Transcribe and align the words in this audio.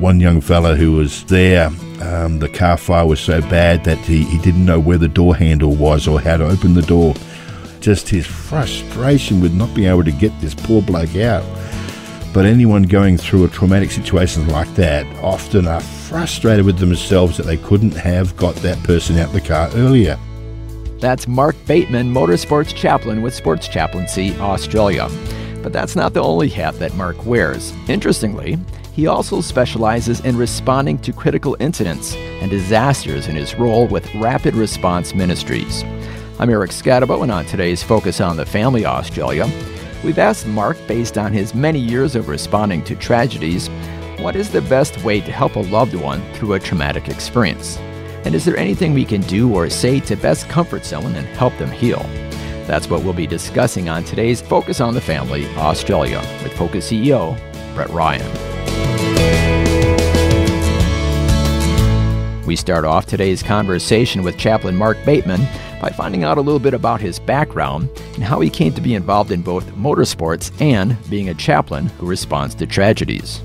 One 0.00 0.20
young 0.20 0.40
fella 0.40 0.76
who 0.76 0.92
was 0.92 1.24
there, 1.24 1.72
um, 2.00 2.38
the 2.38 2.48
car 2.48 2.76
fire 2.76 3.04
was 3.04 3.18
so 3.18 3.40
bad 3.40 3.82
that 3.82 3.98
he, 3.98 4.22
he 4.22 4.38
didn't 4.38 4.64
know 4.64 4.78
where 4.78 4.96
the 4.96 5.08
door 5.08 5.34
handle 5.34 5.74
was 5.74 6.06
or 6.06 6.20
how 6.20 6.36
to 6.36 6.46
open 6.46 6.74
the 6.74 6.82
door. 6.82 7.14
Just 7.80 8.08
his 8.08 8.24
frustration 8.24 9.40
with 9.40 9.52
not 9.52 9.74
being 9.74 9.88
able 9.88 10.04
to 10.04 10.12
get 10.12 10.40
this 10.40 10.54
poor 10.54 10.82
bloke 10.82 11.16
out. 11.16 11.44
But 12.32 12.44
anyone 12.44 12.84
going 12.84 13.16
through 13.16 13.44
a 13.44 13.48
traumatic 13.48 13.90
situation 13.90 14.46
like 14.46 14.72
that 14.76 15.04
often 15.20 15.66
are 15.66 15.80
frustrated 15.80 16.64
with 16.64 16.78
themselves 16.78 17.36
that 17.36 17.46
they 17.46 17.56
couldn't 17.56 17.96
have 17.96 18.36
got 18.36 18.54
that 18.56 18.80
person 18.84 19.18
out 19.18 19.32
the 19.32 19.40
car 19.40 19.68
earlier. 19.74 20.16
That's 21.00 21.26
Mark 21.26 21.56
Bateman, 21.66 22.14
motorsports 22.14 22.72
chaplain 22.72 23.20
with 23.20 23.34
Sports 23.34 23.66
Chaplaincy 23.66 24.36
Australia. 24.38 25.08
But 25.60 25.72
that's 25.72 25.96
not 25.96 26.14
the 26.14 26.22
only 26.22 26.48
hat 26.48 26.78
that 26.78 26.94
Mark 26.94 27.26
wears. 27.26 27.72
Interestingly, 27.88 28.58
he 28.98 29.06
also 29.06 29.40
specializes 29.40 30.18
in 30.24 30.36
responding 30.36 30.98
to 30.98 31.12
critical 31.12 31.56
incidents 31.60 32.16
and 32.16 32.50
disasters 32.50 33.28
in 33.28 33.36
his 33.36 33.54
role 33.54 33.86
with 33.86 34.12
Rapid 34.16 34.56
Response 34.56 35.14
Ministries. 35.14 35.84
I'm 36.40 36.50
Eric 36.50 36.72
Skattebo, 36.72 37.22
and 37.22 37.30
on 37.30 37.46
today's 37.46 37.80
Focus 37.80 38.20
on 38.20 38.36
the 38.36 38.44
Family 38.44 38.84
Australia, 38.84 39.48
we've 40.02 40.18
asked 40.18 40.48
Mark, 40.48 40.76
based 40.88 41.16
on 41.16 41.32
his 41.32 41.54
many 41.54 41.78
years 41.78 42.16
of 42.16 42.26
responding 42.26 42.82
to 42.86 42.96
tragedies, 42.96 43.68
what 44.18 44.34
is 44.34 44.50
the 44.50 44.62
best 44.62 45.00
way 45.04 45.20
to 45.20 45.30
help 45.30 45.54
a 45.54 45.60
loved 45.60 45.94
one 45.94 46.20
through 46.32 46.54
a 46.54 46.58
traumatic 46.58 47.06
experience? 47.06 47.76
And 48.24 48.34
is 48.34 48.44
there 48.44 48.56
anything 48.56 48.94
we 48.94 49.04
can 49.04 49.20
do 49.20 49.54
or 49.54 49.70
say 49.70 50.00
to 50.00 50.16
best 50.16 50.48
comfort 50.48 50.84
someone 50.84 51.14
and 51.14 51.28
help 51.28 51.56
them 51.58 51.70
heal? 51.70 52.00
That's 52.66 52.90
what 52.90 53.04
we'll 53.04 53.12
be 53.12 53.28
discussing 53.28 53.88
on 53.88 54.02
today's 54.02 54.40
Focus 54.40 54.80
on 54.80 54.94
the 54.94 55.00
Family 55.00 55.46
Australia 55.54 56.18
with 56.42 56.52
Focus 56.54 56.90
CEO 56.90 57.38
Brett 57.76 57.90
Ryan. 57.90 58.57
We 62.48 62.56
start 62.56 62.86
off 62.86 63.04
today's 63.04 63.42
conversation 63.42 64.22
with 64.22 64.38
Chaplain 64.38 64.74
Mark 64.74 64.96
Bateman 65.04 65.42
by 65.82 65.90
finding 65.90 66.24
out 66.24 66.38
a 66.38 66.40
little 66.40 66.58
bit 66.58 66.72
about 66.72 66.98
his 66.98 67.18
background 67.18 67.90
and 68.14 68.24
how 68.24 68.40
he 68.40 68.48
came 68.48 68.72
to 68.72 68.80
be 68.80 68.94
involved 68.94 69.30
in 69.30 69.42
both 69.42 69.66
motorsports 69.72 70.50
and 70.58 70.96
being 71.10 71.28
a 71.28 71.34
chaplain 71.34 71.88
who 71.98 72.06
responds 72.06 72.54
to 72.54 72.66
tragedies. 72.66 73.42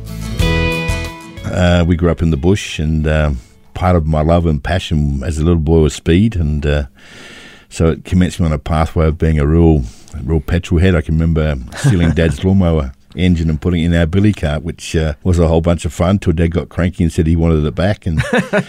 Uh, 1.44 1.84
we 1.86 1.98
grew 1.98 2.12
up 2.12 2.22
in 2.22 2.30
the 2.30 2.38
bush, 2.38 2.80
and 2.80 3.06
uh, 3.06 3.34
part 3.74 3.98
of 3.98 4.08
my 4.08 4.22
love 4.22 4.46
and 4.46 4.64
passion 4.64 5.22
as 5.22 5.38
a 5.38 5.44
little 5.44 5.60
boy 5.60 5.80
was 5.80 5.94
speed, 5.94 6.38
and 6.38 6.66
uh, 6.66 6.84
so 7.68 7.88
it 7.88 8.06
commenced 8.06 8.40
me 8.40 8.46
on 8.46 8.54
a 8.54 8.58
pathway 8.58 9.08
of 9.08 9.18
being 9.18 9.38
a 9.38 9.46
real, 9.46 9.84
real 10.24 10.40
petrol 10.40 10.80
head. 10.80 10.96
I 10.96 11.02
can 11.02 11.16
remember 11.16 11.58
stealing 11.76 12.12
Dad's 12.16 12.42
lawnmower 12.42 12.94
engine 13.16 13.50
and 13.50 13.62
putting 13.62 13.82
it 13.82 13.86
in 13.88 13.94
our 13.94 14.06
billy 14.06 14.34
cart, 14.34 14.64
which 14.64 14.96
uh, 14.96 15.14
was 15.24 15.40
a 15.40 15.48
whole 15.48 15.62
bunch 15.62 15.86
of 15.86 15.94
fun. 15.94 16.20
Till 16.20 16.34
Dad 16.34 16.50
got 16.50 16.70
cranky 16.70 17.04
and 17.04 17.12
said 17.12 17.28
he 17.28 17.36
wanted 17.36 17.64
it 17.66 17.76
back, 17.76 18.06
and 18.06 18.22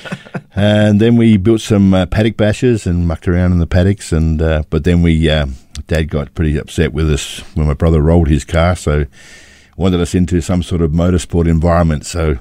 and 0.54 1.00
then 1.00 1.16
we 1.16 1.36
built 1.36 1.60
some 1.60 1.94
uh, 1.94 2.06
paddock 2.06 2.36
bashes 2.36 2.86
and 2.86 3.06
mucked 3.08 3.28
around 3.28 3.52
in 3.52 3.58
the 3.58 3.66
paddocks. 3.66 4.12
And 4.12 4.40
uh, 4.40 4.64
but 4.70 4.84
then 4.84 5.02
we 5.02 5.28
uh, 5.28 5.46
Dad 5.86 6.10
got 6.10 6.34
pretty 6.34 6.56
upset 6.58 6.92
with 6.92 7.10
us 7.10 7.40
when 7.54 7.66
my 7.66 7.74
brother 7.74 8.00
rolled 8.00 8.28
his 8.28 8.44
car, 8.44 8.76
so 8.76 9.06
wanted 9.76 10.00
us 10.00 10.14
into 10.14 10.40
some 10.40 10.62
sort 10.62 10.80
of 10.80 10.92
motorsport 10.92 11.48
environment. 11.48 12.06
So 12.06 12.38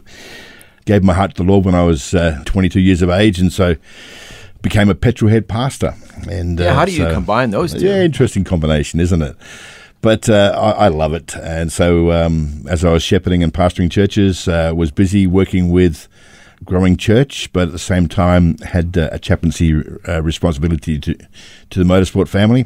gave 0.85 1.03
my 1.03 1.13
heart 1.13 1.35
to 1.35 1.43
the 1.43 1.49
Lord 1.49 1.65
when 1.65 1.75
I 1.75 1.83
was 1.83 2.13
uh, 2.13 2.41
22 2.45 2.79
years 2.79 3.01
of 3.01 3.09
age, 3.09 3.39
and 3.39 3.51
so 3.51 3.75
became 4.61 4.89
a 4.89 4.95
petrolhead 4.95 5.47
pastor. 5.47 5.93
And 6.29 6.59
yeah, 6.59 6.73
how 6.73 6.85
do 6.85 6.91
you 6.91 7.03
so, 7.03 7.13
combine 7.13 7.51
those 7.51 7.73
two? 7.73 7.85
Yeah, 7.85 8.01
interesting 8.01 8.43
combination, 8.43 8.99
isn't 8.99 9.21
it? 9.21 9.35
But 10.03 10.27
uh, 10.27 10.53
I, 10.57 10.71
I, 10.71 10.87
love 10.89 11.13
it, 11.13 11.33
and 11.37 11.71
so 11.71 12.11
um, 12.11 12.65
as 12.67 12.83
I 12.83 12.91
was 12.91 13.01
shepherding 13.01 13.41
and 13.41 13.53
pastoring 13.53 13.89
churches, 13.89 14.49
uh, 14.49 14.73
was 14.75 14.91
busy 14.91 15.25
working 15.25 15.69
with 15.69 16.09
growing 16.65 16.97
church, 16.97 17.49
but 17.53 17.69
at 17.69 17.71
the 17.71 17.79
same 17.79 18.09
time 18.09 18.57
had 18.57 18.97
uh, 18.97 19.07
a 19.13 19.17
chaplaincy 19.17 19.81
uh, 20.05 20.21
responsibility 20.21 20.99
to 20.99 21.15
to 21.69 21.79
the 21.79 21.85
motorsport 21.85 22.27
family, 22.27 22.65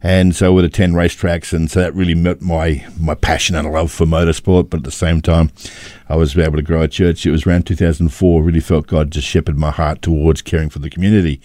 and 0.00 0.34
so 0.34 0.54
would 0.54 0.64
attend 0.64 0.94
racetracks, 0.94 1.52
and 1.52 1.70
so 1.70 1.80
that 1.80 1.94
really 1.94 2.14
met 2.14 2.40
my 2.40 2.86
my 2.98 3.14
passion 3.14 3.54
and 3.54 3.70
love 3.70 3.92
for 3.92 4.06
motorsport. 4.06 4.70
But 4.70 4.78
at 4.78 4.84
the 4.84 4.90
same 4.90 5.20
time, 5.20 5.50
I 6.08 6.16
was 6.16 6.38
able 6.38 6.56
to 6.56 6.62
grow 6.62 6.80
a 6.80 6.88
church. 6.88 7.26
It 7.26 7.32
was 7.32 7.46
around 7.46 7.66
2004. 7.66 8.42
Really 8.42 8.60
felt 8.60 8.86
God 8.86 9.10
just 9.10 9.28
shepherded 9.28 9.58
my 9.58 9.72
heart 9.72 10.00
towards 10.00 10.40
caring 10.40 10.70
for 10.70 10.78
the 10.78 10.88
community. 10.88 11.38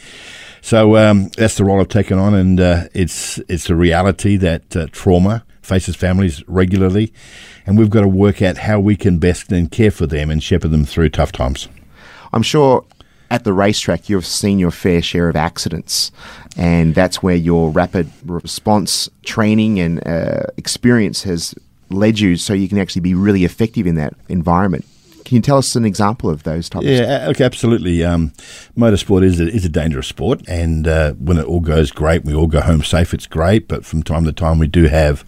So 0.62 0.98
um, 0.98 1.30
that's 1.38 1.56
the 1.56 1.64
role 1.64 1.80
I've 1.80 1.88
taken 1.88 2.18
on, 2.18 2.34
and 2.34 2.60
uh, 2.60 2.84
it's 2.94 3.38
it's 3.48 3.70
a 3.70 3.76
reality 3.76 4.38
that 4.38 4.76
uh, 4.76 4.88
trauma 4.92 5.44
faces 5.62 5.96
families 5.96 6.44
regularly, 6.48 7.14
and 7.66 7.78
we've 7.78 7.90
got 7.90 8.02
to 8.02 8.08
work 8.08 8.42
out 8.42 8.58
how 8.58 8.80
we 8.80 8.96
can 8.96 9.20
best 9.20 9.50
then 9.50 9.68
care 9.68 9.92
for 9.92 10.08
them 10.08 10.30
and 10.30 10.42
shepherd 10.42 10.72
them 10.72 10.86
through 10.86 11.10
tough 11.10 11.32
times. 11.32 11.68
I'm 12.34 12.44
sure 12.44 12.86
at 13.30 13.44
the 13.44 13.54
racetrack 13.54 14.10
you've 14.10 14.26
seen 14.26 14.58
your 14.60 14.72
fair 14.72 15.02
share 15.02 15.30
of 15.30 15.36
accidents, 15.36 16.12
and 16.56 16.96
that's 16.96 17.22
where 17.22 17.36
your 17.36 17.70
rapid 17.70 18.10
response 18.26 19.10
training 19.24 19.80
and 19.80 20.06
uh, 20.08 20.44
experience 20.58 21.24
has 21.24 21.54
led 21.90 22.20
you, 22.20 22.36
so 22.36 22.54
you 22.54 22.68
can 22.68 22.78
actually 22.78 23.02
be 23.02 23.14
really 23.14 23.46
effective 23.46 23.88
in 23.88 23.96
that 23.96 24.14
environment. 24.28 24.86
Can 25.28 25.36
you 25.36 25.42
tell 25.42 25.58
us 25.58 25.76
an 25.76 25.84
example 25.84 26.30
of 26.30 26.44
those 26.44 26.70
types? 26.70 26.86
Yeah, 26.86 27.28
okay, 27.32 27.44
absolutely. 27.44 28.02
Um, 28.02 28.32
motorsport 28.78 29.26
is 29.26 29.42
a, 29.42 29.48
is 29.50 29.66
a 29.66 29.70
dangerous 29.70 30.08
sport, 30.08 30.42
and 30.48 30.88
uh, 30.88 31.16
when 31.16 31.38
it 31.38 31.44
all 31.44 31.60
goes 31.60 31.92
great, 31.92 32.24
we 32.24 32.34
all 32.34 32.48
go 32.48 32.62
home 32.62 32.82
safe. 32.82 33.14
It's 33.14 33.28
great, 33.28 33.68
but 33.68 33.86
from 33.86 34.04
time 34.04 34.24
to 34.24 34.32
time, 34.32 34.58
we 34.58 34.68
do 34.68 34.86
have 34.86 35.26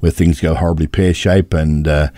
where 0.00 0.10
things 0.10 0.40
go 0.40 0.54
horribly 0.54 0.86
pear 0.86 1.12
shaped, 1.12 1.52
and 1.52 1.86
uh, 1.86 2.08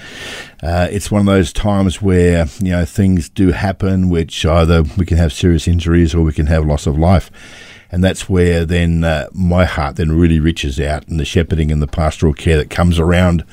uh, 0.63 0.87
it's 0.93 1.11
one 1.11 1.19
of 1.19 1.27
those 1.27 1.53
times 1.53 2.01
where 2.01 2.47
you 2.61 2.71
know 2.71 2.85
things 2.85 3.29
do 3.29 3.51
happen, 3.51 4.11
which 4.11 4.47
either 4.47 4.85
we 4.97 5.05
can 5.05 5.17
have 5.17 5.33
serious 5.33 5.67
injuries 5.67 6.15
or 6.15 6.23
we 6.23 6.33
can 6.33 6.47
have 6.47 6.65
loss 6.65 6.87
of 6.87 6.97
life 6.97 7.33
and 7.91 8.05
that's 8.05 8.29
where 8.29 8.67
then 8.67 9.03
uh, 9.03 9.27
my 9.33 9.65
heart 9.65 9.97
then 9.97 10.13
really 10.13 10.39
reaches 10.39 10.79
out 10.79 11.09
and 11.09 11.19
the 11.19 11.25
shepherding 11.25 11.73
and 11.73 11.81
the 11.81 11.87
pastoral 11.87 12.35
care 12.35 12.59
that 12.59 12.69
comes 12.69 12.99
around 12.99 13.45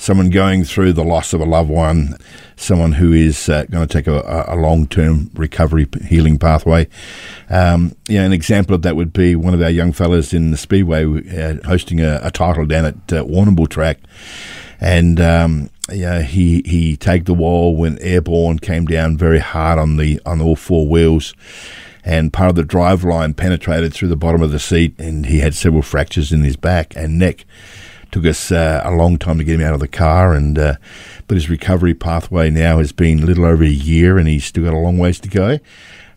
someone 0.00 0.30
going 0.30 0.64
through 0.64 0.94
the 0.94 1.04
loss 1.04 1.34
of 1.34 1.42
a 1.42 1.44
loved 1.44 1.68
one, 1.68 2.16
someone 2.56 2.92
who 2.92 3.12
is 3.12 3.50
uh, 3.50 3.64
going 3.64 3.86
to 3.86 3.92
take 3.92 4.06
a, 4.06 4.46
a 4.48 4.56
long 4.56 4.86
term 4.86 5.30
recovery 5.34 5.86
healing 6.06 6.38
pathway. 6.38 6.88
Um, 7.50 7.94
an 8.08 8.32
example 8.32 8.74
of 8.74 8.80
that 8.82 8.96
would 8.96 9.12
be 9.12 9.36
one 9.36 9.52
of 9.52 9.60
our 9.60 9.68
young 9.68 9.92
fellas 9.92 10.32
in 10.32 10.52
the 10.52 10.56
Speedway 10.56 11.04
uh, 11.04 11.56
hosting 11.66 12.00
a, 12.00 12.18
a, 12.22 12.30
title 12.30 12.64
down 12.64 12.86
at 12.86 12.94
uh, 13.12 13.24
Warrnambool 13.24 13.68
track. 13.68 13.98
And 14.80 15.20
um, 15.20 15.68
he 15.90 16.62
he 16.64 16.96
tagged 16.96 17.26
the 17.26 17.34
wall, 17.34 17.76
went 17.76 17.98
airborne, 18.00 18.58
came 18.58 18.86
down 18.86 19.18
very 19.18 19.38
hard 19.38 19.78
on 19.78 19.98
the 19.98 20.18
on 20.24 20.40
all 20.40 20.56
four 20.56 20.88
wheels, 20.88 21.34
and 22.02 22.32
part 22.32 22.48
of 22.48 22.56
the 22.56 22.64
drive 22.64 23.04
line 23.04 23.34
penetrated 23.34 23.92
through 23.92 24.08
the 24.08 24.16
bottom 24.16 24.40
of 24.40 24.50
the 24.50 24.58
seat, 24.58 24.98
and 24.98 25.26
he 25.26 25.40
had 25.40 25.54
several 25.54 25.82
fractures 25.82 26.32
in 26.32 26.42
his 26.42 26.56
back 26.56 26.96
and 26.96 27.18
neck. 27.18 27.44
Took 28.10 28.26
us 28.26 28.50
uh, 28.50 28.82
a 28.84 28.90
long 28.90 29.18
time 29.18 29.38
to 29.38 29.44
get 29.44 29.60
him 29.60 29.66
out 29.66 29.74
of 29.74 29.80
the 29.80 29.88
car, 29.88 30.32
and 30.32 30.58
uh, 30.58 30.74
but 31.28 31.36
his 31.36 31.48
recovery 31.48 31.94
pathway 31.94 32.50
now 32.50 32.78
has 32.78 32.90
been 32.90 33.22
a 33.22 33.26
little 33.26 33.44
over 33.44 33.62
a 33.62 33.68
year, 33.68 34.18
and 34.18 34.26
he's 34.26 34.44
still 34.44 34.64
got 34.64 34.74
a 34.74 34.78
long 34.78 34.98
ways 34.98 35.20
to 35.20 35.28
go. 35.28 35.58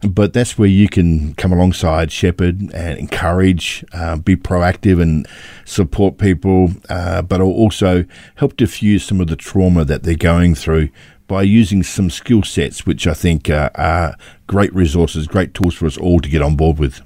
But 0.01 0.33
that's 0.33 0.57
where 0.57 0.67
you 0.67 0.89
can 0.89 1.33
come 1.35 1.53
alongside 1.53 2.11
shepherd 2.11 2.73
and 2.73 2.97
encourage, 2.97 3.85
uh, 3.93 4.17
be 4.17 4.35
proactive, 4.35 5.01
and 5.01 5.27
support 5.65 6.17
people, 6.17 6.71
uh, 6.89 7.21
but 7.21 7.39
also 7.39 8.05
help 8.35 8.57
diffuse 8.57 9.05
some 9.05 9.21
of 9.21 9.27
the 9.27 9.35
trauma 9.35 9.85
that 9.85 10.03
they're 10.03 10.15
going 10.15 10.55
through 10.55 10.89
by 11.27 11.43
using 11.43 11.83
some 11.83 12.09
skill 12.09 12.43
sets, 12.43 12.85
which 12.85 13.07
I 13.07 13.13
think 13.13 13.49
uh, 13.49 13.69
are 13.75 14.15
great 14.47 14.73
resources, 14.73 15.27
great 15.27 15.53
tools 15.53 15.75
for 15.75 15.85
us 15.85 15.97
all 15.97 16.19
to 16.19 16.29
get 16.29 16.41
on 16.41 16.55
board 16.55 16.79
with 16.79 17.01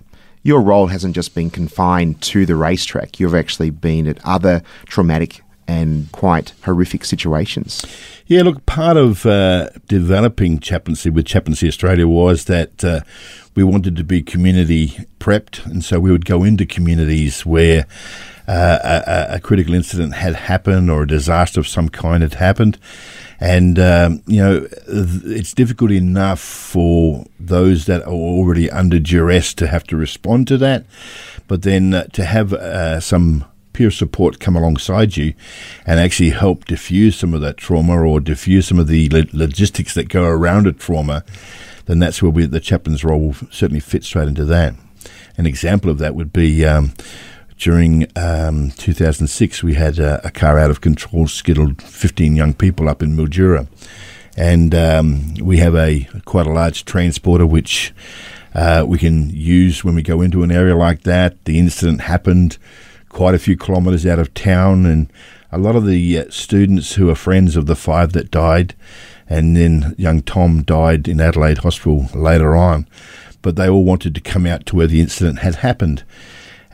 your 0.48 0.62
role 0.62 0.88
hasn't 0.88 1.14
just 1.14 1.36
been 1.36 1.50
confined 1.50 2.22
to 2.22 2.46
the 2.46 2.56
racetrack. 2.56 3.20
You've 3.20 3.36
actually 3.36 3.70
been 3.70 4.08
at 4.08 4.18
other 4.24 4.64
traumatic 4.86 5.42
and 5.68 6.10
quite 6.14 6.54
horrific 6.64 7.04
situations. 7.04 7.86
Yeah, 8.28 8.44
look, 8.44 8.66
part 8.66 8.96
of 8.96 9.26
uh, 9.26 9.72
developing 9.90 10.60
chaplaincy 10.60 11.10
with 11.10 11.26
Chaplaincy 11.26 11.68
Australia 11.68 12.08
was 12.08 12.46
that 12.46 12.82
uh, 12.82 13.02
we 13.56 13.64
wanted 13.66 13.98
to 13.98 14.06
be 14.06 14.22
community 14.24 15.06
prepped, 15.20 15.66
and 15.66 15.84
so 15.84 16.00
we 16.00 16.12
would 16.12 16.24
go 16.24 16.46
into 16.46 16.66
communities 16.66 17.46
where 17.46 17.86
uh, 18.48 19.02
a, 19.06 19.36
a, 19.36 19.40
critical 19.40 19.74
incident 19.74 20.14
had 20.14 20.34
happened 20.34 20.90
or 20.90 21.04
a 21.04 21.08
disaster 21.08 21.60
of 21.60 21.68
some 21.68 21.90
kind 21.90 22.24
had 22.24 22.36
happened. 22.36 22.78
And, 23.40 23.78
um, 23.78 24.24
you 24.26 24.42
know, 24.42 24.68
it's 24.88 25.54
difficult 25.54 25.92
enough 25.92 26.40
for 26.40 27.26
those 27.40 27.86
that 27.86 28.04
are 28.04 28.12
already 28.12 28.72
under 28.72 29.00
duress 29.00 29.54
to 29.56 29.68
have 29.68 29.84
to 29.88 29.98
respond 29.98 30.48
to 30.48 30.58
that. 30.60 30.86
But 31.48 31.64
then 31.64 31.94
uh, 31.94 32.06
to 32.14 32.24
have 32.24 32.54
uh, 32.54 33.00
some 33.00 33.46
peer 33.74 33.92
support 33.92 34.40
come 34.40 34.56
alongside 34.56 35.18
you 35.18 35.34
and 35.86 36.00
actually 36.00 36.32
help 36.32 36.66
diffuse 36.66 37.16
some 37.16 37.34
of 37.34 37.42
that 37.42 37.58
trauma 37.58 38.02
or 38.02 38.20
diffuse 38.20 38.68
some 38.68 38.80
of 38.80 38.88
the 38.88 39.10
logistics 39.34 39.94
that 39.94 40.10
go 40.10 40.24
around 40.24 40.66
a 40.66 40.74
trauma, 40.74 41.24
then 41.86 42.00
that's 42.00 42.22
where 42.22 42.32
we, 42.32 42.46
the 42.46 42.60
chaplain's 42.60 43.04
role 43.04 43.20
will 43.20 43.36
certainly 43.52 43.80
fit 43.80 44.04
straight 44.04 44.28
into 44.28 44.46
that. 44.46 44.74
An 45.38 45.46
example 45.46 45.92
of 45.92 46.00
that 46.00 46.16
would 46.16 46.34
be 46.34 46.66
um, 46.66 46.94
during 47.58 48.08
um, 48.16 48.72
2006, 48.72 49.64
we 49.64 49.74
had 49.74 50.00
a, 50.00 50.26
a, 50.26 50.32
car 50.32 50.60
out 50.60 50.70
of 50.70 50.82
control 50.82 51.28
skittled 51.28 51.82
15 51.82 52.36
young 52.36 52.54
people 52.54 52.88
up 52.88 53.02
in 53.02 53.16
Mildura. 53.16 53.68
And 54.38 54.76
um, 54.76 55.34
we 55.42 55.58
have 55.58 55.76
a 55.76 56.08
quite 56.26 56.46
a 56.46 56.52
large 56.52 56.86
transporter 56.86 57.46
which 57.46 57.94
uh, 58.54 58.86
we 58.88 59.00
can 59.00 59.32
use 59.32 59.84
when 59.84 59.96
we 59.96 60.04
go 60.04 60.22
into 60.22 60.44
an 60.44 60.52
area 60.52 60.76
like 60.76 61.04
that. 61.04 61.44
The 61.46 61.58
incident 61.58 62.02
happened 62.02 62.58
quite 63.10 63.34
a 63.34 63.40
few 63.40 63.58
kilometres 63.58 64.06
out 64.06 64.20
of 64.20 64.34
town, 64.36 64.86
and 64.86 65.12
a 65.52 65.58
lot 65.58 65.76
of 65.76 65.86
the 65.86 66.20
uh, 66.20 66.26
students 66.30 66.94
who 66.94 67.10
are 67.10 67.16
friends 67.16 67.56
of 67.56 67.66
the 67.66 67.76
five 67.76 68.14
that 68.14 68.30
died, 68.30 68.76
and 69.28 69.56
then 69.58 69.96
young 69.98 70.22
Tom 70.22 70.62
died 70.62 71.08
in 71.08 71.20
Adelaide 71.20 71.60
Hospital 71.60 72.08
later 72.14 72.56
on. 72.56 72.88
But 73.42 73.56
they 73.56 73.70
all 73.70 73.84
wanted 73.84 74.14
to 74.16 74.22
come 74.22 74.46
out 74.46 74.66
to 74.68 74.76
where 74.76 74.88
the 74.88 75.02
incident 75.02 75.40
had 75.40 75.56
happened. 75.56 76.04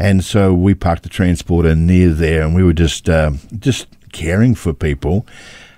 And 0.04 0.22
so 0.22 0.54
we 0.54 0.74
parked 0.76 1.04
the 1.04 1.10
transporter 1.10 1.78
near 1.78 2.10
there, 2.10 2.42
and 2.42 2.54
we 2.54 2.62
were 2.62 2.74
just 2.74 3.08
uh, 3.08 3.32
just 3.58 3.88
caring 4.12 4.54
for 4.54 4.74
people 4.74 5.26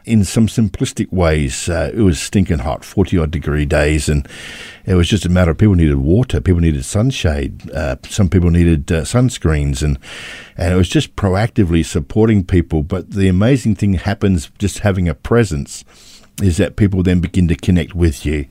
in 0.03 0.23
some 0.23 0.47
simplistic 0.47 1.11
ways. 1.11 1.69
Uh, 1.69 1.91
it 1.93 2.01
was 2.01 2.19
stinking 2.19 2.57
hot, 2.57 2.83
40 2.83 3.19
odd 3.19 3.29
degree 3.29 3.67
days, 3.67 4.09
and 4.09 4.27
it 4.83 4.95
was 4.95 5.07
just 5.07 5.27
a 5.27 5.29
matter 5.29 5.51
of 5.51 5.59
people 5.59 5.75
needed 5.75 5.97
water, 5.97 6.41
people 6.41 6.59
needed 6.59 6.83
sunshade, 6.83 7.69
uh, 7.69 7.97
some 8.09 8.27
people 8.27 8.49
needed 8.49 8.91
uh, 8.91 9.01
sunscreens, 9.01 9.83
and, 9.83 9.99
and 10.57 10.73
it 10.73 10.75
was 10.75 10.89
just 10.89 11.15
proactively 11.15 11.85
supporting 11.85 12.43
people. 12.43 12.81
But 12.81 13.11
the 13.11 13.27
amazing 13.27 13.75
thing 13.75 13.93
happens 13.93 14.49
just 14.57 14.79
having 14.79 15.07
a 15.07 15.13
presence 15.13 15.85
is 16.41 16.57
that 16.57 16.75
people 16.75 17.03
then 17.03 17.19
begin 17.19 17.47
to 17.47 17.55
connect 17.55 17.95
with 17.95 18.25
you. 18.25 18.45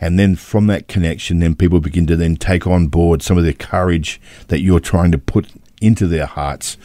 And 0.00 0.18
then 0.18 0.36
from 0.36 0.66
that 0.68 0.88
connection, 0.88 1.40
then 1.40 1.54
people 1.54 1.80
begin 1.80 2.06
to 2.06 2.16
then 2.16 2.36
take 2.36 2.66
on 2.66 2.88
board 2.88 3.22
some 3.22 3.38
of 3.38 3.44
the 3.44 3.54
courage 3.54 4.20
that 4.48 4.60
you're 4.60 4.80
trying 4.80 5.12
to 5.12 5.18
put 5.18 5.48
into 5.80 6.06
their 6.06 6.26
hearts 6.26 6.76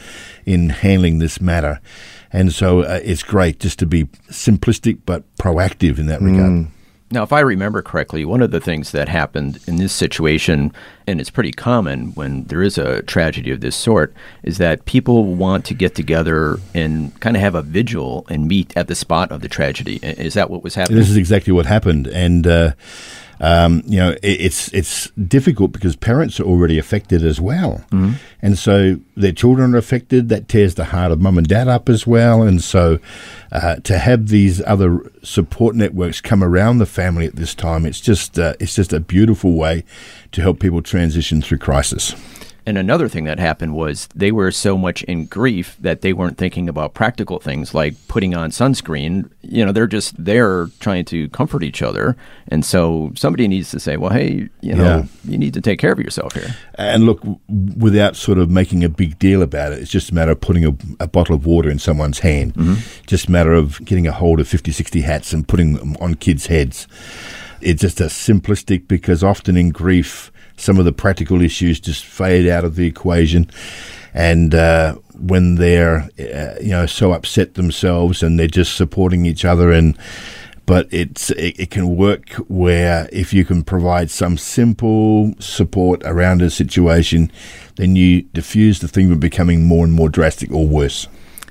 in 0.44 0.70
handling 0.70 1.18
this 1.18 1.40
matter. 1.40 1.80
And 2.32 2.52
so 2.52 2.80
uh, 2.80 3.00
it's 3.02 3.22
great 3.22 3.60
just 3.60 3.78
to 3.80 3.86
be 3.86 4.04
simplistic 4.30 5.00
but 5.06 5.24
proactive 5.36 5.98
in 5.98 6.06
that 6.06 6.20
regard. 6.20 6.50
Mm. 6.50 6.66
Now, 7.12 7.24
if 7.24 7.32
I 7.32 7.40
remember 7.40 7.82
correctly, 7.82 8.24
one 8.24 8.40
of 8.40 8.52
the 8.52 8.60
things 8.60 8.92
that 8.92 9.08
happened 9.08 9.58
in 9.66 9.76
this 9.76 9.92
situation, 9.92 10.72
and 11.08 11.20
it's 11.20 11.30
pretty 11.30 11.50
common 11.50 12.12
when 12.12 12.44
there 12.44 12.62
is 12.62 12.78
a 12.78 13.02
tragedy 13.02 13.50
of 13.50 13.60
this 13.60 13.74
sort, 13.74 14.14
is 14.44 14.58
that 14.58 14.84
people 14.84 15.24
want 15.24 15.64
to 15.64 15.74
get 15.74 15.96
together 15.96 16.58
and 16.72 17.18
kind 17.20 17.34
of 17.34 17.42
have 17.42 17.56
a 17.56 17.62
vigil 17.62 18.26
and 18.30 18.46
meet 18.46 18.76
at 18.76 18.86
the 18.86 18.94
spot 18.94 19.32
of 19.32 19.40
the 19.40 19.48
tragedy. 19.48 19.96
Is 20.02 20.34
that 20.34 20.50
what 20.50 20.62
was 20.62 20.76
happening? 20.76 20.98
This 20.98 21.10
is 21.10 21.16
exactly 21.16 21.52
what 21.52 21.66
happened. 21.66 22.06
And, 22.06 22.46
uh, 22.46 22.72
um, 23.40 23.82
you 23.86 23.98
know, 23.98 24.10
it, 24.10 24.20
it's 24.22 24.72
it's 24.74 25.10
difficult 25.10 25.72
because 25.72 25.96
parents 25.96 26.38
are 26.38 26.44
already 26.44 26.78
affected 26.78 27.24
as 27.24 27.40
well, 27.40 27.84
mm-hmm. 27.90 28.12
and 28.42 28.58
so 28.58 29.00
their 29.16 29.32
children 29.32 29.74
are 29.74 29.78
affected. 29.78 30.28
That 30.28 30.48
tears 30.48 30.74
the 30.74 30.86
heart 30.86 31.10
of 31.10 31.20
mum 31.20 31.38
and 31.38 31.48
dad 31.48 31.66
up 31.66 31.88
as 31.88 32.06
well, 32.06 32.42
and 32.42 32.62
so 32.62 32.98
uh, 33.50 33.76
to 33.76 33.98
have 33.98 34.28
these 34.28 34.62
other 34.66 35.10
support 35.22 35.74
networks 35.74 36.20
come 36.20 36.44
around 36.44 36.78
the 36.78 36.86
family 36.86 37.26
at 37.26 37.36
this 37.36 37.54
time, 37.54 37.86
it's 37.86 38.00
just 38.00 38.38
uh, 38.38 38.54
it's 38.60 38.74
just 38.74 38.92
a 38.92 39.00
beautiful 39.00 39.54
way 39.54 39.84
to 40.32 40.42
help 40.42 40.60
people 40.60 40.82
transition 40.82 41.40
through 41.40 41.58
crisis. 41.58 42.14
And 42.70 42.78
another 42.78 43.08
thing 43.08 43.24
that 43.24 43.40
happened 43.40 43.74
was 43.74 44.08
they 44.14 44.30
were 44.30 44.52
so 44.52 44.78
much 44.78 45.02
in 45.02 45.24
grief 45.26 45.76
that 45.80 46.02
they 46.02 46.12
weren't 46.12 46.38
thinking 46.38 46.68
about 46.68 46.94
practical 46.94 47.40
things 47.40 47.74
like 47.74 47.96
putting 48.06 48.32
on 48.36 48.50
sunscreen. 48.50 49.28
You 49.42 49.66
know, 49.66 49.72
they're 49.72 49.88
just 49.88 50.24
there 50.24 50.68
trying 50.78 51.04
to 51.06 51.28
comfort 51.30 51.64
each 51.64 51.82
other. 51.82 52.16
And 52.46 52.64
so 52.64 53.10
somebody 53.16 53.48
needs 53.48 53.72
to 53.72 53.80
say, 53.80 53.96
well, 53.96 54.12
hey, 54.12 54.50
you 54.60 54.76
know, 54.76 54.84
yeah. 54.84 55.04
you 55.24 55.36
need 55.36 55.52
to 55.54 55.60
take 55.60 55.80
care 55.80 55.90
of 55.90 55.98
yourself 55.98 56.32
here. 56.34 56.54
And 56.76 57.06
look, 57.06 57.20
without 57.76 58.14
sort 58.14 58.38
of 58.38 58.50
making 58.50 58.84
a 58.84 58.88
big 58.88 59.18
deal 59.18 59.42
about 59.42 59.72
it, 59.72 59.80
it's 59.80 59.90
just 59.90 60.10
a 60.10 60.14
matter 60.14 60.30
of 60.30 60.40
putting 60.40 60.64
a, 60.64 60.76
a 61.00 61.08
bottle 61.08 61.34
of 61.34 61.44
water 61.44 61.70
in 61.70 61.80
someone's 61.80 62.20
hand. 62.20 62.54
Mm-hmm. 62.54 63.04
Just 63.04 63.26
a 63.26 63.32
matter 63.32 63.52
of 63.52 63.84
getting 63.84 64.06
a 64.06 64.12
hold 64.12 64.38
of 64.38 64.46
50, 64.46 64.70
60 64.70 65.00
hats 65.00 65.32
and 65.32 65.48
putting 65.48 65.72
them 65.72 65.96
on 65.96 66.14
kids' 66.14 66.46
heads. 66.46 66.86
It's 67.60 67.82
just 67.82 68.00
a 68.00 68.04
simplistic 68.04 68.86
because 68.86 69.24
often 69.24 69.56
in 69.56 69.70
grief, 69.70 70.30
some 70.60 70.78
of 70.78 70.84
the 70.84 70.92
practical 70.92 71.40
issues 71.40 71.80
just 71.80 72.04
fade 72.04 72.46
out 72.46 72.64
of 72.64 72.76
the 72.76 72.86
equation. 72.86 73.50
And 74.12 74.54
uh, 74.54 74.96
when 75.20 75.56
they're 75.56 76.08
uh, 76.18 76.60
you 76.60 76.70
know 76.70 76.86
so 76.86 77.12
upset 77.12 77.54
themselves 77.54 78.22
and 78.22 78.38
they're 78.38 78.48
just 78.48 78.76
supporting 78.76 79.26
each 79.26 79.44
other 79.44 79.70
and 79.70 79.96
but 80.66 80.86
it's 80.92 81.30
it, 81.30 81.58
it, 81.58 81.70
can 81.70 81.96
work 81.96 82.30
where 82.48 83.08
if 83.12 83.32
you 83.32 83.44
can 83.44 83.64
provide 83.64 84.08
some 84.08 84.38
simple 84.38 85.34
support 85.40 86.00
around 86.04 86.42
a 86.42 86.48
situation, 86.48 87.30
then 87.74 87.96
you 87.96 88.22
diffuse 88.22 88.78
the 88.78 88.86
thing 88.86 89.08
from 89.08 89.18
becoming 89.18 89.66
more 89.66 89.84
and 89.84 89.92
more 89.92 90.08
drastic 90.08 90.52
or 90.52 90.66
worse. 90.66 91.08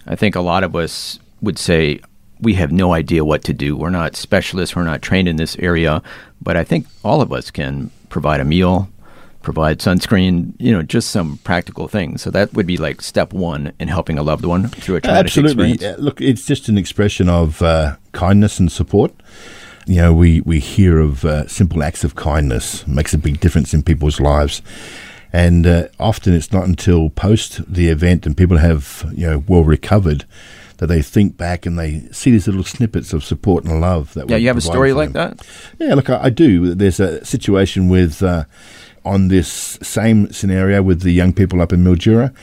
I 0.08 0.16
think 0.16 0.36
a 0.36 0.42
lot 0.42 0.64
of 0.64 0.74
us 0.74 1.20
would 1.42 1.60
say 1.60 2.00
we 2.40 2.54
have 2.54 2.72
no 2.72 2.94
idea 2.94 3.26
what 3.26 3.44
to 3.44 3.54
do. 3.54 3.76
We're 3.76 3.90
not 3.90 4.16
specialists. 4.16 4.74
We're 4.74 4.86
not 4.86 5.02
trained 5.02 5.28
in 5.28 5.36
this 5.36 5.58
area, 5.60 6.02
but 6.42 6.56
I 6.56 6.64
think 6.64 6.88
all 7.04 7.22
of 7.22 7.34
us 7.34 7.52
can 7.52 7.92
provide 8.08 8.40
a 8.40 8.46
meal, 8.46 8.90
provide 9.42 9.80
sunscreen, 9.80 10.54
you 10.60 10.72
know, 10.72 10.82
just 10.82 11.12
some 11.12 11.38
practical 11.44 11.88
things. 11.88 12.22
So 12.22 12.32
that 12.32 12.54
would 12.54 12.68
be 12.68 12.78
like 12.78 13.02
step 13.02 13.34
one 13.34 13.74
in 13.80 13.88
helping 13.88 14.18
a 14.18 14.24
loved 14.24 14.46
one 14.46 14.68
through 14.68 14.98
a 14.98 15.02
traumatic 15.02 15.28
Absolutely. 15.28 15.72
experience. 15.74 16.02
Look, 16.02 16.22
it's 16.22 16.46
just 16.46 16.70
an 16.70 16.78
expression 16.78 17.30
of 17.30 17.62
uh, 17.62 17.96
kindness 18.12 18.60
and 18.60 18.72
support. 18.72 19.14
You 19.86 19.98
know, 19.98 20.14
we, 20.14 20.42
we 20.42 20.60
hear 20.60 21.00
of 21.00 21.26
uh, 21.26 21.48
simple 21.48 21.82
acts 21.84 22.04
of 22.04 22.16
kindness 22.16 22.86
makes 22.86 23.14
a 23.14 23.18
big 23.18 23.40
difference 23.40 23.74
in 23.74 23.82
people's 23.82 24.20
lives. 24.20 24.62
And 25.32 25.66
uh, 25.66 25.88
often 26.00 26.34
it's 26.34 26.52
not 26.52 26.66
until 26.66 27.10
post 27.10 27.62
the 27.72 27.90
event 27.90 28.26
and 28.26 28.36
people 28.36 28.58
have, 28.58 29.12
you 29.16 29.28
know, 29.28 29.44
well 29.48 29.64
recovered 29.64 30.26
that 30.80 30.88
they 30.88 31.02
think 31.02 31.38
back 31.38 31.66
and 31.66 31.78
they 31.78 32.02
see 32.12 32.32
these 32.32 32.48
little 32.48 32.64
snippets 32.64 33.14
of 33.14 33.24
support 33.24 33.66
and 33.66 33.82
love. 33.82 34.14
That 34.14 34.30
yeah, 34.30 34.38
you 34.38 34.48
have 34.48 34.58
a 34.58 34.62
story 34.62 34.94
like 34.94 35.12
that. 35.12 35.46
Yeah, 35.78 35.94
look, 35.94 36.10
I, 36.10 36.24
I, 36.24 36.30
do. 36.30 36.74
There's 36.74 37.02
a 37.02 37.24
situation 37.26 37.90
with 37.90 38.24
uh, 38.24 38.46
on 39.06 39.28
this 39.28 39.78
same 39.82 40.32
scenario 40.32 40.82
with 40.82 41.02
the 41.02 41.12
young 41.12 41.34
people 41.34 41.62
up 41.62 41.74
in 41.74 41.84
Mildura. 41.84 42.34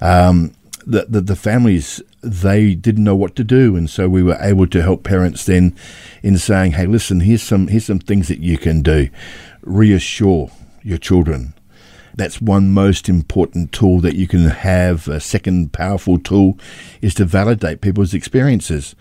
Um, 0.00 0.54
the, 0.86 1.06
the, 1.08 1.20
the 1.20 1.36
families 1.36 2.02
they 2.22 2.74
didn't 2.74 3.04
know 3.04 3.14
what 3.14 3.36
to 3.36 3.44
do, 3.44 3.76
and 3.76 3.88
so 3.88 4.08
we 4.08 4.22
were 4.22 4.38
able 4.40 4.66
to 4.68 4.82
help 4.82 5.04
parents 5.04 5.44
then 5.44 5.76
in 6.22 6.38
saying, 6.38 6.72
"Hey, 6.72 6.86
listen, 6.86 7.20
here's 7.20 7.42
some 7.42 7.68
here's 7.68 7.84
some 7.84 7.98
things 7.98 8.28
that 8.28 8.40
you 8.40 8.58
can 8.58 8.82
do. 8.82 9.08
Reassure 9.62 10.50
your 10.82 10.98
children. 10.98 11.54
That's 12.14 12.40
one 12.40 12.70
most 12.70 13.08
important 13.08 13.70
tool 13.70 14.00
that 14.00 14.16
you 14.16 14.26
can 14.26 14.48
have. 14.48 15.06
A 15.06 15.20
second 15.20 15.72
powerful 15.72 16.18
tool 16.18 16.58
is 17.00 17.14
to 17.14 17.24
validate 17.24 17.80
people's 17.80 18.14
experiences. 18.14 18.96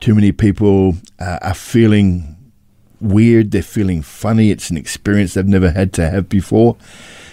Too 0.00 0.14
many 0.14 0.32
people 0.32 0.94
uh, 1.18 1.38
are 1.42 1.54
feeling 1.54 2.33
weird, 3.04 3.50
they're 3.50 3.62
feeling 3.62 4.02
funny, 4.02 4.50
it's 4.50 4.70
an 4.70 4.76
experience 4.76 5.34
they've 5.34 5.46
never 5.46 5.70
had 5.70 5.92
to 5.94 6.10
have 6.10 6.28
before. 6.28 6.76